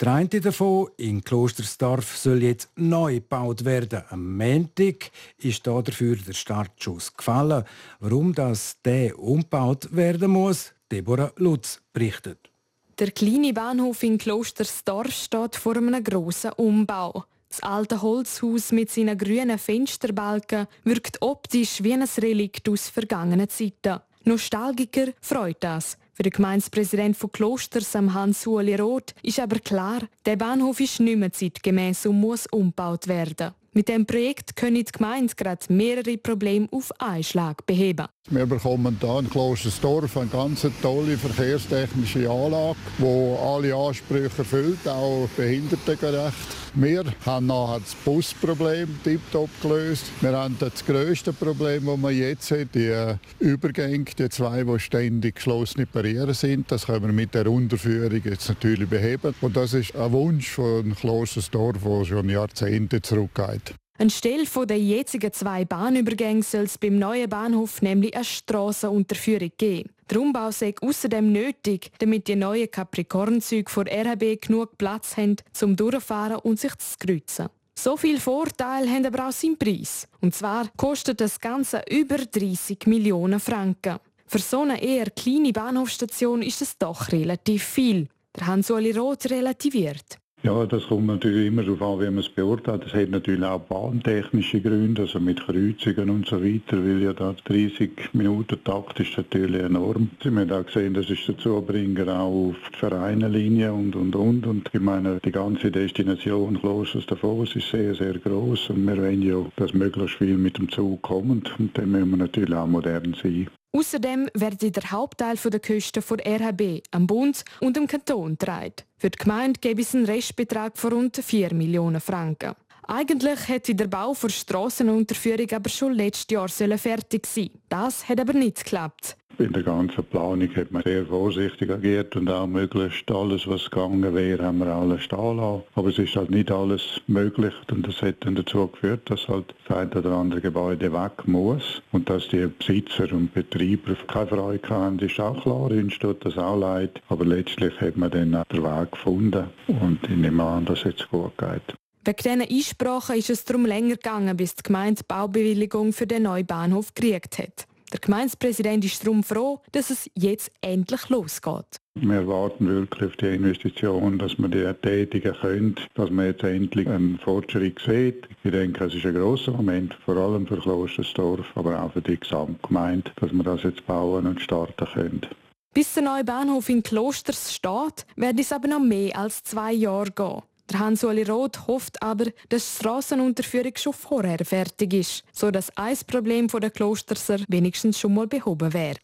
Der 0.00 0.14
eine 0.14 0.28
davon 0.28 0.88
in 0.96 1.22
Klostersdorf 1.22 2.16
soll 2.16 2.42
jetzt 2.42 2.68
neu 2.74 3.14
gebaut 3.14 3.64
werden. 3.64 4.02
Am 4.10 4.36
Montag 4.36 5.12
ist 5.38 5.64
da 5.64 5.80
dafür 5.80 6.16
der 6.16 6.32
Startschuss 6.32 7.16
gefallen. 7.16 7.62
Warum 8.00 8.34
das 8.34 8.76
der 8.84 9.16
umgebaut 9.20 9.88
werden 9.92 10.32
muss, 10.32 10.72
Deborah 10.90 11.32
Lutz 11.36 11.80
berichtet. 11.92 12.50
Der 12.98 13.12
kleine 13.12 13.52
Bahnhof 13.52 14.02
in 14.02 14.18
Klostersdorf 14.18 15.12
steht 15.12 15.54
vor 15.54 15.76
einem 15.76 16.02
grossen 16.02 16.50
Umbau. 16.56 17.24
Das 17.48 17.60
alte 17.60 18.02
Holzhaus 18.02 18.72
mit 18.72 18.90
seinen 18.90 19.16
grünen 19.16 19.58
Fensterbalken 19.58 20.66
wirkt 20.84 21.22
optisch 21.22 21.82
wie 21.82 21.94
ein 21.94 22.02
Relikt 22.18 22.68
aus 22.68 22.88
vergangenen 22.88 23.48
Zeiten. 23.48 24.00
Nostalgiker 24.24 25.12
freut 25.20 25.56
das. 25.60 25.96
Für 26.12 26.24
den 26.24 26.32
Gemeindepräsident 26.32 27.16
von 27.16 27.30
Klosters, 27.32 27.94
Hans-Ueli 27.94 28.74
Roth, 28.74 29.14
ist 29.22 29.40
aber 29.40 29.60
klar, 29.60 30.00
der 30.26 30.36
Bahnhof 30.36 30.80
ist 30.80 31.00
nicht 31.00 31.16
mehr 31.16 31.32
zeitgemäß 31.32 32.06
und 32.06 32.20
muss 32.20 32.46
umgebaut 32.48 33.06
werden. 33.06 33.52
Mit 33.72 33.88
dem 33.88 34.06
Projekt 34.06 34.56
können 34.56 34.76
die 34.76 34.84
Gemeinde 34.84 35.34
gerade 35.36 35.72
mehrere 35.72 36.16
Probleme 36.16 36.68
auf 36.72 36.90
einen 37.00 37.22
Schlag 37.22 37.64
beheben. 37.66 38.06
Wir 38.30 38.44
bekommen 38.44 38.98
hier 39.00 39.18
in 39.20 39.30
Klostersdorf 39.30 40.16
eine 40.16 40.28
ganz 40.28 40.66
tolle 40.82 41.16
verkehrstechnische 41.16 42.30
Anlage, 42.30 42.76
die 42.98 43.36
alle 43.40 43.74
Ansprüche 43.74 44.30
erfüllt, 44.36 44.86
auch 44.86 45.28
behindertengerecht. 45.36 46.34
Wir 46.74 47.04
haben 47.24 47.46
nachher 47.46 47.80
das 47.80 47.94
Busproblem 47.94 49.00
tiptop 49.02 49.48
gelöst. 49.62 50.04
Wir 50.20 50.32
haben 50.32 50.56
das 50.58 50.84
grösste 50.84 51.32
Problem, 51.32 51.86
das 51.86 51.96
wir 52.02 52.10
jetzt 52.10 52.50
haben, 52.50 52.68
die 52.74 53.14
Übergänge, 53.38 54.04
die 54.18 54.28
zwei, 54.28 54.62
die 54.62 54.78
ständig 54.78 55.36
geschlossene 55.36 55.86
Barrieren 55.86 56.34
sind. 56.34 56.70
Das 56.70 56.86
können 56.86 57.06
wir 57.06 57.12
mit 57.12 57.34
der 57.34 57.50
Unterführung 57.50 58.20
jetzt 58.22 58.48
natürlich 58.48 58.88
beheben. 58.88 59.34
Und 59.40 59.56
das 59.56 59.72
ist 59.72 59.96
ein 59.96 60.12
Wunsch 60.12 60.50
von 60.50 60.94
Klostersdorf, 60.94 61.82
der 61.82 62.04
schon 62.04 62.28
Jahrzehnte 62.28 63.00
zurückgeht. 63.00 63.67
Anstelle 64.00 64.44
der 64.64 64.78
jetzigen 64.78 65.32
zwei 65.32 65.64
Bahnübergänge 65.64 66.44
soll 66.44 66.64
es 66.64 66.78
beim 66.78 67.00
neuen 67.00 67.28
Bahnhof 67.28 67.82
nämlich 67.82 68.14
eine 68.14 68.24
Strassenunterführung 68.24 69.50
geben. 69.58 69.90
Der 70.08 70.20
Umbau 70.20 70.52
sei 70.52 70.72
außerdem 70.80 71.32
nötig, 71.32 71.90
damit 71.98 72.28
die 72.28 72.36
neuen 72.36 72.70
Capricorn-Züge 72.70 73.68
von 73.68 73.88
RHB 73.88 74.40
genug 74.40 74.78
Platz 74.78 75.16
haben, 75.16 75.34
zum 75.52 75.74
Durchfahren 75.74 76.36
und 76.36 76.60
sich 76.60 76.76
zu 76.76 76.96
kreuzen. 76.98 77.48
So 77.74 77.96
viel 77.96 78.20
Vorteile 78.20 78.88
haben 78.88 79.06
aber 79.06 79.28
auch 79.28 79.32
seinen 79.32 79.58
Preis. 79.58 80.06
Und 80.20 80.32
zwar 80.32 80.68
kostet 80.76 81.20
das 81.20 81.40
Ganze 81.40 81.82
über 81.90 82.18
30 82.18 82.86
Millionen 82.86 83.40
Franken. 83.40 83.98
Für 84.26 84.38
so 84.38 84.62
eine 84.62 84.80
eher 84.80 85.10
kleine 85.10 85.52
Bahnhofstation 85.52 86.42
ist 86.42 86.62
es 86.62 86.78
doch 86.78 87.10
relativ 87.10 87.64
viel. 87.64 88.08
Der 88.36 88.46
Hans-Uli 88.46 88.92
Roth 88.92 89.28
relativiert. 89.28 90.18
Ja, 90.48 90.64
das 90.64 90.86
kommt 90.86 91.08
natürlich 91.08 91.48
immer 91.48 91.62
darauf 91.62 91.82
an, 91.82 92.00
wie 92.00 92.04
man 92.06 92.20
es 92.20 92.28
beurteilt. 92.30 92.82
Das 92.86 92.94
hat 92.94 93.10
natürlich 93.10 93.44
auch 93.44 93.60
bahntechnische 93.60 94.62
Gründe, 94.62 95.02
also 95.02 95.20
mit 95.20 95.44
Kreuzungen 95.44 96.08
und 96.08 96.26
so 96.26 96.42
weiter, 96.42 96.78
weil 96.78 97.02
ja 97.02 97.12
da 97.12 97.34
30 97.44 98.14
Minuten 98.14 98.56
Takt 98.64 98.98
ist 98.98 99.14
natürlich 99.18 99.62
enorm. 99.62 100.08
Sie 100.22 100.30
haben 100.30 100.50
auch 100.50 100.64
gesehen, 100.64 100.94
das 100.94 101.10
ist 101.10 101.28
der 101.28 101.36
Zubringer 101.36 102.18
auch 102.18 102.48
auf 102.48 102.56
die 102.72 102.78
Vereinenlinie 102.78 103.74
und, 103.74 103.94
und, 103.94 104.16
und. 104.16 104.46
Und 104.46 104.70
ich 104.72 104.80
meine, 104.80 105.20
die 105.22 105.32
ganze 105.32 105.70
Destination 105.70 106.58
Klosters 106.58 107.04
Davos 107.04 107.54
ist 107.54 107.68
sehr, 107.68 107.94
sehr 107.94 108.14
groß 108.14 108.70
und 108.70 108.86
wir 108.86 108.96
wollen 108.96 109.20
ja, 109.20 109.44
dass 109.56 109.74
möglichst 109.74 110.16
viel 110.16 110.38
mit 110.38 110.56
dem 110.56 110.70
Zug 110.70 111.02
kommt. 111.02 111.60
Und 111.60 111.76
dann 111.76 111.90
müssen 111.90 112.08
wir 112.08 112.16
natürlich 112.16 112.54
auch 112.54 112.66
modern 112.66 113.14
sein. 113.22 113.48
Außerdem 113.72 114.30
werde 114.34 114.70
der 114.70 114.90
Hauptteil 114.90 115.36
der 115.36 115.60
Kosten 115.60 116.02
von 116.02 116.18
RHB 116.20 116.82
am 116.90 117.06
Bund 117.06 117.44
und 117.60 117.76
dem 117.76 117.86
Kanton 117.86 118.38
getragen. 118.38 118.74
Für 118.96 119.10
die 119.10 119.18
Gemeinde 119.18 119.60
gäbe 119.60 119.82
es 119.82 119.94
einen 119.94 120.06
Restbetrag 120.06 120.78
von 120.78 120.92
rund 120.92 121.16
4 121.16 121.54
Millionen 121.54 122.00
Franken. 122.00 122.54
Eigentlich 122.86 123.48
hätte 123.48 123.74
der 123.74 123.86
Bau 123.86 124.14
für 124.14 124.30
Strassenunterführung 124.30 125.52
aber 125.52 125.68
schon 125.68 125.92
letztes 125.92 126.30
Jahr 126.30 126.48
fertig 126.48 127.26
sein 127.26 127.50
Das 127.68 128.08
hat 128.08 128.18
aber 128.18 128.32
nicht 128.32 128.64
geklappt. 128.64 129.16
In 129.38 129.52
der 129.52 129.62
ganzen 129.62 130.02
Planung 130.02 130.52
hat 130.56 130.72
man 130.72 130.82
sehr 130.82 131.06
vorsichtig 131.06 131.70
agiert 131.70 132.16
und 132.16 132.28
auch 132.28 132.48
möglichst 132.48 133.08
alles, 133.08 133.46
was 133.46 133.70
gegangen 133.70 134.12
wäre, 134.12 134.42
haben 134.42 134.58
wir 134.58 134.66
alles 134.66 135.04
stehen 135.04 135.36
lassen. 135.36 135.62
Aber 135.76 135.90
es 135.90 135.98
ist 135.98 136.16
halt 136.16 136.30
nicht 136.30 136.50
alles 136.50 137.00
möglich 137.06 137.54
und 137.70 137.86
das 137.86 138.02
hat 138.02 138.16
dann 138.18 138.34
dazu 138.34 138.66
geführt, 138.66 139.08
dass 139.08 139.28
halt 139.28 139.54
das 139.68 139.76
eine 139.76 139.90
oder 139.92 140.10
andere 140.16 140.40
Gebäude 140.40 140.92
weg 140.92 141.28
muss 141.28 141.80
und 141.92 142.10
dass 142.10 142.26
die 142.26 142.48
Besitzer 142.48 143.12
und 143.12 143.32
Betreiber 143.32 143.94
keine 144.08 144.26
Freude 144.26 144.68
haben, 144.70 144.98
ist 144.98 145.20
auch 145.20 145.40
klar, 145.40 145.70
uns 145.70 145.96
tut 146.00 146.24
das 146.24 146.36
auch 146.36 146.58
leid. 146.58 147.00
Aber 147.08 147.24
letztlich 147.24 147.80
hat 147.80 147.96
man 147.96 148.10
dann 148.10 148.34
auch 148.34 148.44
den 148.46 148.64
Weg 148.64 148.90
gefunden 148.90 149.44
und 149.68 150.00
ich 150.02 150.16
nehme 150.16 150.42
an, 150.42 150.64
dass 150.64 150.80
es 150.80 150.96
jetzt 150.96 151.10
gut 151.10 151.38
geht. 151.38 151.76
Wegen 152.04 152.16
diesen 152.16 152.40
Einsprachen 152.40 153.16
ist 153.16 153.30
es 153.30 153.44
darum 153.44 153.66
länger 153.66 153.94
gegangen, 153.94 154.36
bis 154.36 154.56
die 154.56 154.64
Gemeinde 154.64 155.02
Baubewilligung 155.06 155.92
für 155.92 156.08
den 156.08 156.24
neuen 156.24 156.44
Bahnhof 156.44 156.92
gekriegt 156.92 157.38
hat. 157.38 157.67
Der 157.92 158.00
Gemeindepräsident 158.00 158.84
ist 158.84 159.02
darum 159.02 159.22
froh, 159.22 159.60
dass 159.72 159.88
es 159.88 160.10
jetzt 160.14 160.50
endlich 160.60 161.08
losgeht. 161.08 161.80
Wir 161.94 162.28
warten 162.28 162.68
wirklich 162.68 163.10
auf 163.10 163.16
die 163.16 163.34
Investition, 163.34 164.18
dass 164.18 164.38
wir 164.38 164.48
die 164.48 164.72
tätigen 164.82 165.34
können, 165.40 165.74
dass 165.94 166.10
man 166.10 166.26
jetzt 166.26 166.44
endlich 166.44 166.86
einen 166.86 167.18
Fortschritt 167.18 167.80
sieht. 167.80 168.28
Ich 168.44 168.50
denke, 168.50 168.84
es 168.84 168.94
ist 168.94 169.06
ein 169.06 169.14
grosser 169.14 169.52
Moment, 169.52 169.94
vor 170.04 170.16
allem 170.16 170.46
für 170.46 170.58
Klostersdorf, 170.58 171.46
aber 171.54 171.82
auch 171.82 171.92
für 171.92 172.02
die 172.02 172.20
Gesamtgemeinde, 172.20 173.10
dass 173.16 173.32
wir 173.32 173.42
das 173.42 173.62
jetzt 173.62 173.86
bauen 173.86 174.26
und 174.26 174.40
starten 174.40 174.86
können. 174.92 175.26
Bis 175.74 175.94
der 175.94 176.02
neue 176.02 176.24
Bahnhof 176.24 176.68
in 176.68 176.82
Klosters 176.82 177.54
steht, 177.54 178.06
wird 178.16 178.38
es 178.38 178.52
aber 178.52 178.68
noch 178.68 178.80
mehr 178.80 179.16
als 179.16 179.42
zwei 179.42 179.72
Jahre 179.72 180.10
gehen. 180.10 180.42
Der 180.70 180.80
Hans-Uli 180.80 181.22
Roth 181.22 181.66
hofft 181.66 182.02
aber, 182.02 182.26
dass 182.48 182.64
die 182.64 182.78
Strassenunterführung 182.78 183.72
schon 183.76 183.94
vorher 183.94 184.44
fertig 184.44 184.92
ist, 184.92 185.24
sodass 185.32 185.74
ein 185.76 185.96
Problem 186.06 186.48
der 186.48 186.70
Klosterser 186.70 187.38
wenigstens 187.48 187.98
schon 187.98 188.14
mal 188.14 188.26
behoben 188.26 188.72
wäre. 188.72 188.96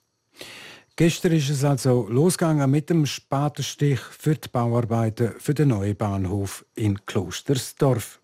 Gestern 0.97 1.33
ist 1.33 1.51
es 1.51 1.65
also 1.65 2.07
losgegangen 2.09 2.71
mit 2.71 2.89
dem 2.89 3.05
Spatenstich 3.07 3.99
für 3.99 4.37
die 4.37 4.49
Bauarbeiten 4.49 5.35
für 5.39 5.55
den 5.55 5.69
neuen 5.69 5.97
Bahnhof 5.97 6.65
in 6.77 7.05
Klostersdorf. 7.05 8.21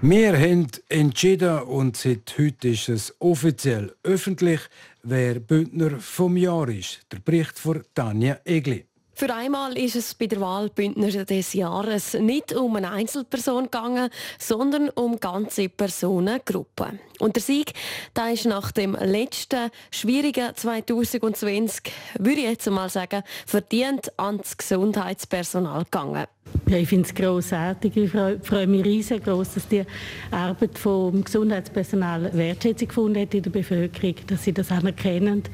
Wir 0.00 0.38
haben 0.38 0.68
entschieden 0.88 1.58
und 1.62 1.96
seit 1.96 2.32
heute 2.38 2.68
ist 2.68 2.88
es 2.88 3.14
offiziell 3.18 3.92
öffentlich, 4.04 4.60
wer 5.02 5.40
Bündner 5.40 5.98
vom 5.98 6.36
Jahr 6.36 6.68
ist. 6.68 7.00
Der 7.10 7.18
Bericht 7.18 7.58
von 7.58 7.82
Tanja 7.96 8.38
Egli. 8.44 8.84
Für 9.12 9.34
einmal 9.34 9.76
ist 9.76 9.96
es 9.96 10.14
bei 10.14 10.28
der 10.28 10.40
Wahl 10.40 10.70
Bündner 10.70 11.08
des 11.08 11.52
Jahres 11.52 12.14
nicht 12.14 12.52
um 12.52 12.76
eine 12.76 12.92
Einzelperson 12.92 13.64
gegangen, 13.64 14.10
sondern 14.38 14.88
um 14.90 15.18
ganze 15.18 15.68
Personengruppen. 15.68 17.00
Und 17.18 17.34
der 17.34 17.42
Sieg, 17.42 17.72
da 18.14 18.28
ist 18.28 18.46
nach 18.46 18.70
dem 18.70 18.94
letzten 18.94 19.72
schwierigen 19.90 20.54
2020, 20.54 21.92
würde 22.20 22.40
ich 22.40 22.46
jetzt 22.46 22.70
mal 22.70 22.88
sagen, 22.88 23.24
verdient 23.44 24.12
ans 24.16 24.56
Gesundheitspersonal 24.56 25.82
gegangen. 25.82 26.26
Ja, 26.68 26.76
ich 26.76 26.88
finde 26.88 27.08
es 27.08 27.14
grossartig. 27.14 27.96
Ich 27.96 28.10
freue, 28.10 28.38
freue 28.40 28.66
mich 28.66 28.84
riesig 28.84 29.24
groß, 29.24 29.54
dass 29.54 29.68
die 29.68 29.84
Arbeit 30.30 30.78
vom 30.78 31.24
Gesundheitspersonal 31.24 32.30
Wertschätzung 32.34 32.88
gefunden 32.88 33.22
hat 33.22 33.32
in 33.32 33.42
der 33.42 33.50
Bevölkerung, 33.50 34.14
dass 34.26 34.44
sie 34.44 34.52
das 34.52 34.70
anerkennen, 34.70 35.44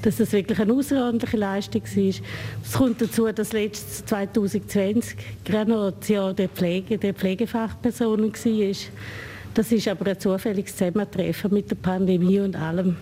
dass 0.00 0.16
das 0.16 0.32
wirklich 0.32 0.58
eine 0.58 0.72
außerordentliche 0.72 1.36
Leistung 1.36 1.82
ist. 1.82 2.22
Es 2.64 2.72
kommt 2.72 3.02
dazu, 3.02 3.30
dass 3.30 3.52
letztes 3.52 4.06
2020 4.06 5.16
gerade 5.44 5.70
noch 5.70 5.90
das 5.90 6.08
Jahr 6.08 6.32
der 6.32 6.48
Pflege, 6.48 6.96
der 6.96 7.12
Pflegefachpersonen 7.12 8.32
war. 8.32 8.76
Das 9.52 9.70
ist 9.70 9.86
aber 9.86 10.06
ein 10.06 10.18
zufälliges 10.18 10.76
Zusammentreffen 10.76 11.52
mit 11.52 11.70
der 11.70 11.76
Pandemie 11.76 12.40
und 12.40 12.56
allem. 12.56 12.96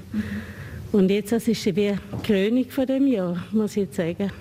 Und 0.91 1.11
jetzt 1.13 1.31
das 1.31 1.47
ist 1.47 1.65
wie 1.77 1.95
Krönung 2.25 2.69
von 2.71 2.87
dem 2.87 3.07
Jahr, 3.07 3.41
muss 3.53 3.77
ich 3.77 3.85
jetzt 3.85 3.97
sagen 3.97 4.33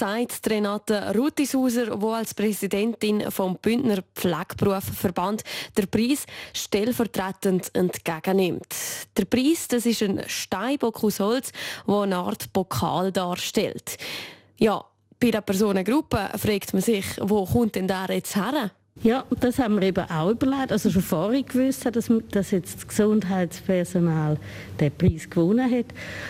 sagt 0.00 0.48
Renate 0.48 1.14
Rutishauser, 1.14 1.94
die 1.94 2.06
als 2.06 2.32
Präsidentin 2.32 3.30
vom 3.30 3.58
Bündner 3.58 4.02
Pflegeberufverband 4.14 5.44
der 5.76 5.84
Preis 5.84 6.24
stellvertretend 6.54 7.70
entgegennimmt. 7.74 8.74
Der 9.14 9.26
Preis 9.26 9.68
das 9.68 9.84
ist 9.84 10.02
ein 10.02 10.22
Steinbock 10.26 11.04
aus 11.04 11.20
Holz, 11.20 11.52
der 11.86 11.94
eine 11.94 12.16
Art 12.16 12.50
Pokal 12.50 13.12
darstellt. 13.12 13.98
Ja, 14.56 14.82
bei 15.20 15.30
der 15.30 15.42
Personengruppe 15.42 16.30
fragt 16.38 16.72
man 16.72 16.80
sich, 16.80 17.04
wo 17.20 17.44
kommt 17.44 17.74
denn 17.74 17.86
der 17.86 18.06
jetzt 18.08 18.36
her? 18.36 18.70
Ja, 19.02 19.24
das 19.40 19.58
haben 19.58 19.80
wir 19.80 19.88
eben 19.88 20.04
auch 20.10 20.30
überlegt. 20.30 20.72
Also 20.72 20.90
schon 20.90 21.00
vorher 21.00 21.42
gewusst, 21.42 21.86
dass, 21.86 22.10
dass 22.32 22.50
jetzt 22.50 22.76
das 22.76 22.86
Gesundheitspersonal 22.86 24.36
den 24.78 24.92
Preis 24.92 25.30
gewonnen 25.30 25.70
hat. 25.70 25.86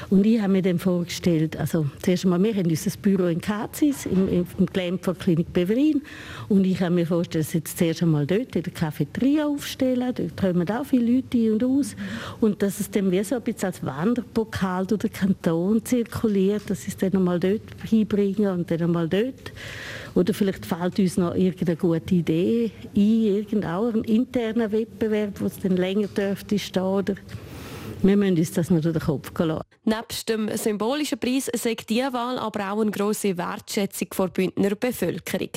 Und 0.08 0.24
ich 0.24 0.40
habe 0.40 0.52
mir 0.52 0.62
dann 0.62 0.78
vorgestellt, 0.78 1.56
also 1.56 1.86
zuerst 2.00 2.24
einmal, 2.24 2.40
wir 2.44 2.54
haben 2.54 2.70
unser 2.70 2.96
Büro 2.98 3.24
in 3.24 3.40
Kazis, 3.40 4.06
im, 4.06 4.28
im 4.28 4.66
Glämpfer 4.66 5.14
Klinik 5.14 5.52
Beverin. 5.52 6.02
Und 6.48 6.64
ich 6.64 6.80
habe 6.80 6.94
mir 6.94 7.06
vorgestellt, 7.06 7.46
dass 7.46 7.52
jetzt 7.54 7.76
zuerst 7.76 8.04
einmal 8.04 8.24
dort 8.24 8.54
in 8.54 8.62
der 8.62 8.72
Cafeteria 8.72 9.46
aufstellen. 9.46 10.14
Dort 10.14 10.36
kommen 10.36 10.70
auch 10.70 10.84
viele 10.84 11.16
Leute 11.16 11.38
ein 11.38 11.52
und 11.54 11.64
aus. 11.64 11.96
Und 12.40 12.62
dass 12.62 12.78
es 12.78 12.88
dann 12.88 13.10
wie 13.10 13.24
so 13.24 13.34
ein 13.34 13.42
bisschen 13.42 13.66
als 13.66 13.84
Wanderpokal 13.84 14.86
durch 14.86 15.00
den 15.00 15.12
Kanton 15.12 15.84
zirkuliert, 15.84 16.70
dass 16.70 16.82
sie 16.82 16.90
es 16.92 16.96
dann 16.96 17.16
einmal 17.16 17.40
dort 17.40 17.62
hinbringen 17.82 18.52
und 18.52 18.70
dann 18.70 18.80
einmal 18.80 19.08
dort. 19.08 19.50
Oder 20.14 20.34
vielleicht 20.34 20.66
fällt 20.66 20.98
uns 20.98 21.16
noch 21.16 21.34
irgendeine 21.34 21.76
gute 21.76 22.14
Idee 22.14 22.72
ein, 22.94 23.00
irgendeinen 23.00 24.04
internen 24.04 24.72
Wettbewerb, 24.72 25.40
wo 25.40 25.46
es 25.46 25.58
dann 25.58 25.76
länger 25.76 26.08
dürfte 26.08 26.58
stehen. 26.58 26.82
Oder 26.82 27.14
wir 28.02 28.16
müssen 28.16 28.38
uns 28.38 28.52
das 28.52 28.70
noch 28.70 28.80
durch 28.80 28.96
den 28.96 29.02
Kopf 29.02 29.30
lassen. 29.38 29.62
Neben 29.84 30.48
dem 30.48 30.56
symbolischen 30.56 31.18
Preis 31.18 31.50
sagt 31.54 31.90
diese 31.90 32.12
Wahl 32.12 32.38
aber 32.38 32.72
auch 32.72 32.80
eine 32.80 32.90
grosse 32.90 33.36
Wertschätzung 33.36 34.08
vor 34.12 34.28
Bündner 34.28 34.74
Bevölkerung. 34.74 35.50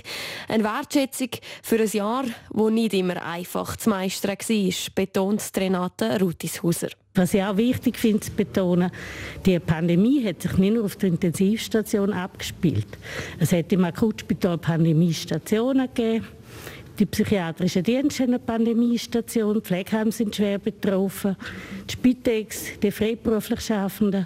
Eine 0.49 0.63
Wertschätzung 0.63 1.29
für 1.61 1.79
ein 1.79 1.89
Jahr, 1.89 2.25
das 2.53 2.71
nicht 2.71 2.93
immer 2.93 3.23
einfach 3.23 3.77
zu 3.77 3.89
meistern 3.89 4.37
war, 4.37 4.73
betont 4.95 5.51
Renate 5.55 6.19
Rutishauser. 6.19 6.89
Was 7.15 7.35
ich 7.35 7.43
auch 7.43 7.57
wichtig 7.57 7.97
finde 7.97 8.21
zu 8.21 8.31
betonen, 8.31 8.89
die 9.45 9.59
Pandemie 9.59 10.25
hat 10.25 10.41
sich 10.41 10.57
nicht 10.57 10.73
nur 10.73 10.85
auf 10.85 10.95
der 10.95 11.09
Intensivstation 11.09 12.11
abgespielt. 12.11 12.87
Es 13.37 13.51
hat 13.51 13.71
im 13.71 13.83
Akutspital 13.85 14.57
Pandemiestationen 14.57 15.89
gegeben. 15.93 16.25
Die 16.97 17.05
psychiatrischen 17.05 17.83
Dienste 17.83 18.23
haben 18.23 18.31
eine 18.31 18.39
Pandemiestation, 18.39 19.55
die 19.55 19.61
Pflegeheime 19.61 20.11
sind 20.11 20.35
schwer 20.35 20.57
betroffen, 20.57 21.35
die 21.87 21.93
Spitex, 21.93 22.79
die 22.81 22.91
freiberuflich 22.91 23.61
Schaffenden 23.61 24.25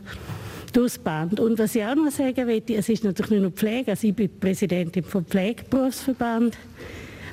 durchs 0.71 0.97
Band. 0.97 1.41
Und 1.41 1.59
was 1.59 1.75
ich 1.75 1.83
auch 1.83 1.95
noch 1.95 2.11
sagen 2.11 2.45
möchte, 2.45 2.75
es 2.75 2.87
ist 2.87 3.03
natürlich 3.03 3.31
nicht 3.31 3.41
nur 3.41 3.51
Pflege, 3.51 3.91
also 3.91 4.07
ich 4.07 4.15
bin 4.15 4.29
Präsidentin 4.39 5.03
vom 5.03 5.25
Pflegeberufsverband, 5.25 6.57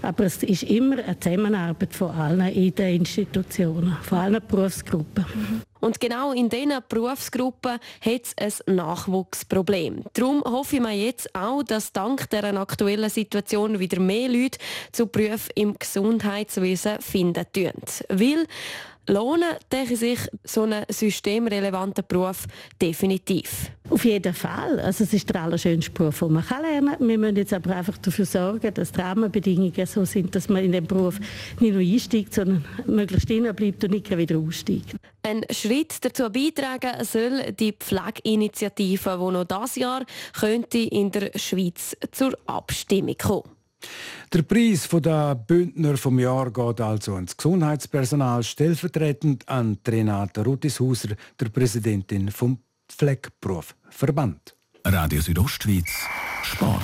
aber 0.04 0.24
es 0.24 0.42
ist 0.42 0.62
immer 0.64 0.98
eine 0.98 1.18
Zusammenarbeit 1.18 1.94
von 1.94 2.10
allen 2.10 2.48
in 2.48 2.74
den 2.74 2.96
Institutionen, 2.96 3.96
von 4.02 4.18
allen 4.18 4.42
Berufsgruppen. 4.46 5.24
Und 5.80 6.00
genau 6.00 6.32
in 6.32 6.48
diesen 6.48 6.72
Berufsgruppen 6.88 7.78
hat 8.00 8.22
es 8.36 8.62
ein 8.62 8.76
Nachwuchsproblem. 8.76 10.04
Darum 10.14 10.42
hoffe 10.42 10.76
ich 10.76 10.82
mir 10.82 10.92
jetzt 10.92 11.34
auch, 11.34 11.62
dass 11.62 11.92
dank 11.92 12.30
der 12.30 12.44
aktuellen 12.56 13.10
Situation 13.10 13.78
wieder 13.78 14.00
mehr 14.00 14.28
Leute 14.28 14.58
zu 14.92 15.06
Berufen 15.06 15.50
im 15.54 15.78
Gesundheitswesen 15.78 17.00
finden. 17.00 17.44
Weil 18.08 18.46
lohnen, 19.08 19.50
denke 19.70 19.96
sich 19.96 20.18
so 20.44 20.62
einen 20.62 20.84
systemrelevanten 20.88 22.04
Beruf 22.06 22.46
definitiv. 22.80 23.70
Auf 23.90 24.04
jeden 24.04 24.32
Fall. 24.32 24.80
Also 24.80 25.04
es 25.04 25.12
ist 25.12 25.28
der 25.28 25.42
allerschönste 25.42 25.90
Beruf, 25.90 26.20
den 26.20 26.32
man 26.32 26.44
lernen 26.48 26.98
kann. 26.98 27.08
Wir 27.08 27.18
müssen 27.18 27.36
jetzt 27.36 27.52
aber 27.52 27.76
einfach 27.76 27.98
dafür 27.98 28.24
sorgen, 28.24 28.72
dass 28.72 28.92
die 28.92 29.00
Rahmenbedingungen 29.00 29.86
so 29.86 30.04
sind, 30.04 30.34
dass 30.34 30.48
man 30.48 30.64
in 30.64 30.72
den 30.72 30.86
Beruf 30.86 31.18
nicht 31.60 31.72
nur 31.72 31.82
einsteigt, 31.82 32.34
sondern 32.34 32.64
möglichst 32.86 33.28
drinnen 33.28 33.54
bleibt 33.54 33.84
und 33.84 33.90
nicht 33.90 34.16
wieder 34.16 34.38
aussteigt. 34.38 34.96
Ein 35.22 35.44
Schritt 35.50 36.02
dazu 36.02 36.30
beitragen 36.30 37.04
soll 37.04 37.52
die 37.52 37.72
Pflegeinitiative, 37.72 39.18
die 39.18 39.32
noch 39.32 39.44
dieses 39.44 39.76
Jahr 39.76 40.04
könnte 40.38 40.78
in 40.78 41.10
der 41.10 41.30
Schweiz 41.38 41.96
zur 42.12 42.36
Abstimmung 42.46 43.16
kommen 43.16 43.53
der 44.32 44.42
Preis 44.42 44.88
der 44.88 45.34
Bündner 45.34 45.96
vom 45.96 46.18
Jahr 46.18 46.50
geht 46.50 46.80
also 46.80 47.14
ans 47.14 47.36
Gesundheitspersonal, 47.36 48.42
stellvertretend 48.42 49.48
an 49.48 49.78
Renate 49.86 50.44
Rutishauser, 50.44 51.10
der 51.38 51.48
Präsidentin 51.50 52.30
vom 52.30 52.58
Pflegberufverband. 52.88 54.56
Radio 54.84 55.20
Südostschweiz, 55.20 55.90
Sport. 56.42 56.82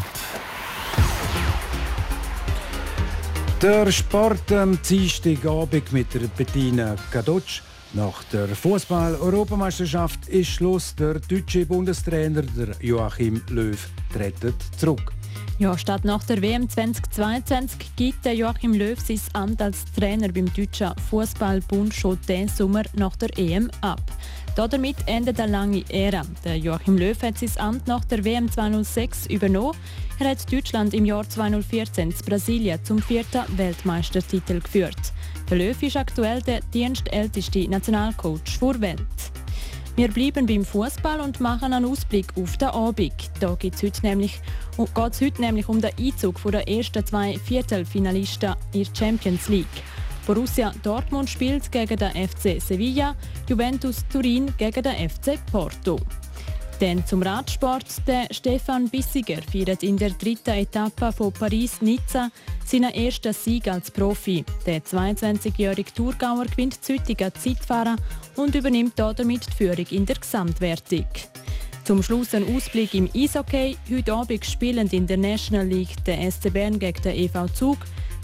Der 3.60 3.92
Sport 3.92 4.52
am 4.52 4.78
Dienstagabend 4.80 5.92
mit 5.92 6.14
der 6.14 6.28
Bettina 6.28 6.96
Kadocz. 7.10 7.62
Nach 7.92 8.24
der 8.32 8.48
Fußball-Europameisterschaft 8.48 10.28
ist 10.28 10.48
Schluss. 10.48 10.94
Der 10.94 11.18
deutsche 11.18 11.66
Bundestrainer 11.66 12.42
der 12.42 12.74
Joachim 12.80 13.42
Löw 13.50 13.78
tritt 14.14 14.56
zurück. 14.78 15.12
Ja, 15.60 15.76
statt 15.76 16.06
nach 16.06 16.24
der 16.24 16.40
WM 16.40 16.70
2022 16.70 17.94
gibt 17.94 18.24
der 18.24 18.34
Joachim 18.34 18.72
Löw 18.72 18.98
sein 18.98 19.20
Amt 19.34 19.60
als 19.60 19.84
Trainer 19.94 20.32
beim 20.32 20.50
deutschen 20.54 20.94
Fußballbund 21.10 21.92
schon 21.92 22.18
diesen 22.26 22.48
Sommer 22.48 22.84
nach 22.94 23.14
der 23.16 23.28
EM 23.38 23.70
ab. 23.82 24.00
Damit 24.56 24.96
endet 25.04 25.38
eine 25.38 25.52
lange 25.52 25.84
Ära. 25.90 26.22
Der 26.44 26.56
Joachim 26.56 26.96
Löw 26.96 27.22
hat 27.22 27.36
sein 27.36 27.50
Amt 27.58 27.86
nach 27.86 28.06
der 28.06 28.24
WM 28.24 28.50
2006 28.50 29.26
übernommen. 29.26 29.76
Er 30.18 30.30
hat 30.30 30.50
Deutschland 30.50 30.94
im 30.94 31.04
Jahr 31.04 31.28
2014 31.28 32.16
zu 32.16 32.24
Brasilien 32.24 32.82
zum 32.82 33.02
vierten 33.02 33.44
Weltmeistertitel 33.58 34.60
geführt. 34.60 35.12
Der 35.50 35.58
Löw 35.58 35.82
ist 35.82 35.96
aktuell 35.98 36.40
der 36.40 36.60
dienstälteste 36.72 37.68
Nationalcoach 37.68 38.58
der 38.62 38.80
Welt. 38.80 39.39
Wir 40.00 40.08
bleiben 40.08 40.46
beim 40.46 40.64
Fußball 40.64 41.20
und 41.20 41.40
machen 41.40 41.74
einen 41.74 41.84
Ausblick 41.84 42.28
auf 42.34 42.56
den 42.56 42.68
Abend. 42.68 43.30
Da 43.38 43.54
geht 43.54 43.74
es 43.74 43.82
heute, 43.82 44.00
nämlich, 44.00 44.40
heute 44.78 45.40
nämlich 45.42 45.68
um 45.68 45.78
den 45.78 45.90
Einzug 46.00 46.40
der 46.50 46.66
ersten 46.66 47.04
zwei 47.04 47.36
Viertelfinalisten 47.36 48.54
in 48.72 48.84
der 48.84 48.94
Champions 48.94 49.50
League. 49.50 49.66
Borussia 50.26 50.72
Dortmund 50.82 51.28
spielt 51.28 51.70
gegen 51.70 51.98
den 51.98 52.12
FC 52.12 52.62
Sevilla, 52.62 53.14
Juventus 53.46 54.02
Turin 54.10 54.50
gegen 54.56 54.82
den 54.82 55.10
FC 55.10 55.38
Porto. 55.52 56.00
Dann 56.80 57.04
zum 57.04 57.20
Radsport. 57.22 57.84
Der 58.06 58.26
Stefan 58.30 58.88
Bissiger 58.88 59.42
feiert 59.52 59.82
in 59.82 59.98
der 59.98 60.10
dritten 60.10 60.54
Etappe 60.54 61.12
von 61.12 61.30
Paris-Nizza 61.30 62.30
seinen 62.64 62.94
ersten 62.94 63.34
Sieg 63.34 63.68
als 63.68 63.90
Profi. 63.90 64.46
Der 64.64 64.82
22-jährige 64.82 65.92
Tourgauer 65.92 66.46
gewinnt 66.46 66.82
züchtiger 66.82 67.34
Zeitfahrer 67.34 67.96
und 68.36 68.54
übernimmt 68.54 68.94
damit 68.96 69.46
die 69.46 69.56
Führung 69.56 69.86
in 69.90 70.06
der 70.06 70.16
Gesamtwertung. 70.16 71.04
Zum 71.84 72.02
Schluss 72.02 72.34
ein 72.34 72.56
Ausblick 72.56 72.94
im 72.94 73.10
Eishockey. 73.14 73.76
Heute 73.90 74.14
Abend 74.14 74.46
spielen 74.46 74.88
in 74.88 75.06
der 75.06 75.18
National 75.18 75.66
League 75.66 76.02
der 76.06 76.30
SC 76.30 76.50
Bern 76.50 76.78
gegen 76.78 77.02
den 77.02 77.14
EV 77.14 77.52
Zug, 77.52 77.76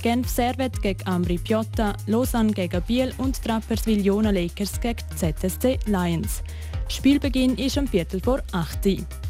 Genf 0.02 0.30
Servet 0.30 0.80
gegen 0.80 1.06
Ambri 1.06 1.36
Piotta, 1.36 1.94
Lausanne 2.06 2.52
gegen 2.52 2.80
Biel 2.82 3.12
und 3.18 3.42
Trapperswil 3.42 4.06
Jona 4.06 4.30
Lakers 4.30 4.80
gegen 4.80 5.04
ZSC 5.14 5.78
Lions. 5.84 6.42
Spielbeginn 6.88 7.56
ist 7.56 7.76
um 7.76 7.86
Viertel 7.86 8.20
vor 8.20 8.42
8 8.52 8.86
Uhr. 8.86 9.25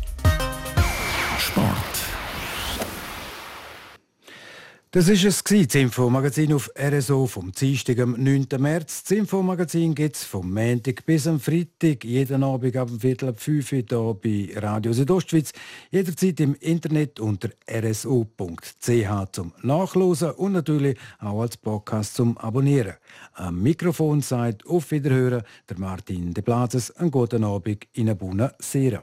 Das 4.93 5.09
ist 5.09 5.25
es, 5.25 5.43
das 5.43 5.75
Infomagazin 5.75 6.53
auf 6.53 6.71
RSO 6.79 7.27
vom 7.27 7.51
Dienstag 7.51 7.99
am 7.99 8.13
9. 8.13 8.47
März. 8.59 9.03
Das 9.03 9.19
Infomagazin 9.19 9.95
gibt 9.95 10.15
es 10.15 10.25
vom 10.25 10.55
Montag 10.55 11.05
bis 11.05 11.27
am 11.27 11.41
Freitag, 11.41 12.05
jeden 12.05 12.45
Abend 12.45 12.77
ab 12.77 12.89
dem 12.89 13.01
Viertel 13.01 13.31
ab 13.31 13.41
5 13.41 13.73
Uhr 13.73 13.79
hier 13.79 14.17
bei 14.23 14.61
Radio 14.61 14.93
Südostschweiz. 14.93 15.53
Jederzeit 15.91 16.39
im 16.39 16.55
Internet 16.61 17.19
unter 17.19 17.51
rso.ch 17.69 19.33
zum 19.33 19.53
Nachlosen 19.63 20.31
und 20.31 20.53
natürlich 20.53 20.97
auch 21.19 21.43
als 21.43 21.57
Podcast 21.57 22.15
zum 22.15 22.39
Abonnieren. 22.39 22.95
Am 23.35 23.61
Mikrofon 23.61 24.23
sagt 24.23 24.65
auf 24.67 24.93
Wiederhören 24.93 25.43
der 25.69 25.79
Martin 25.79 26.33
De 26.33 26.45
Blazes. 26.45 26.93
Einen 26.93 27.11
guten 27.11 27.43
Abend 27.43 27.89
in 27.93 28.09
einer 28.09 28.15
Buona 28.15 28.53
Sera. 28.61 29.03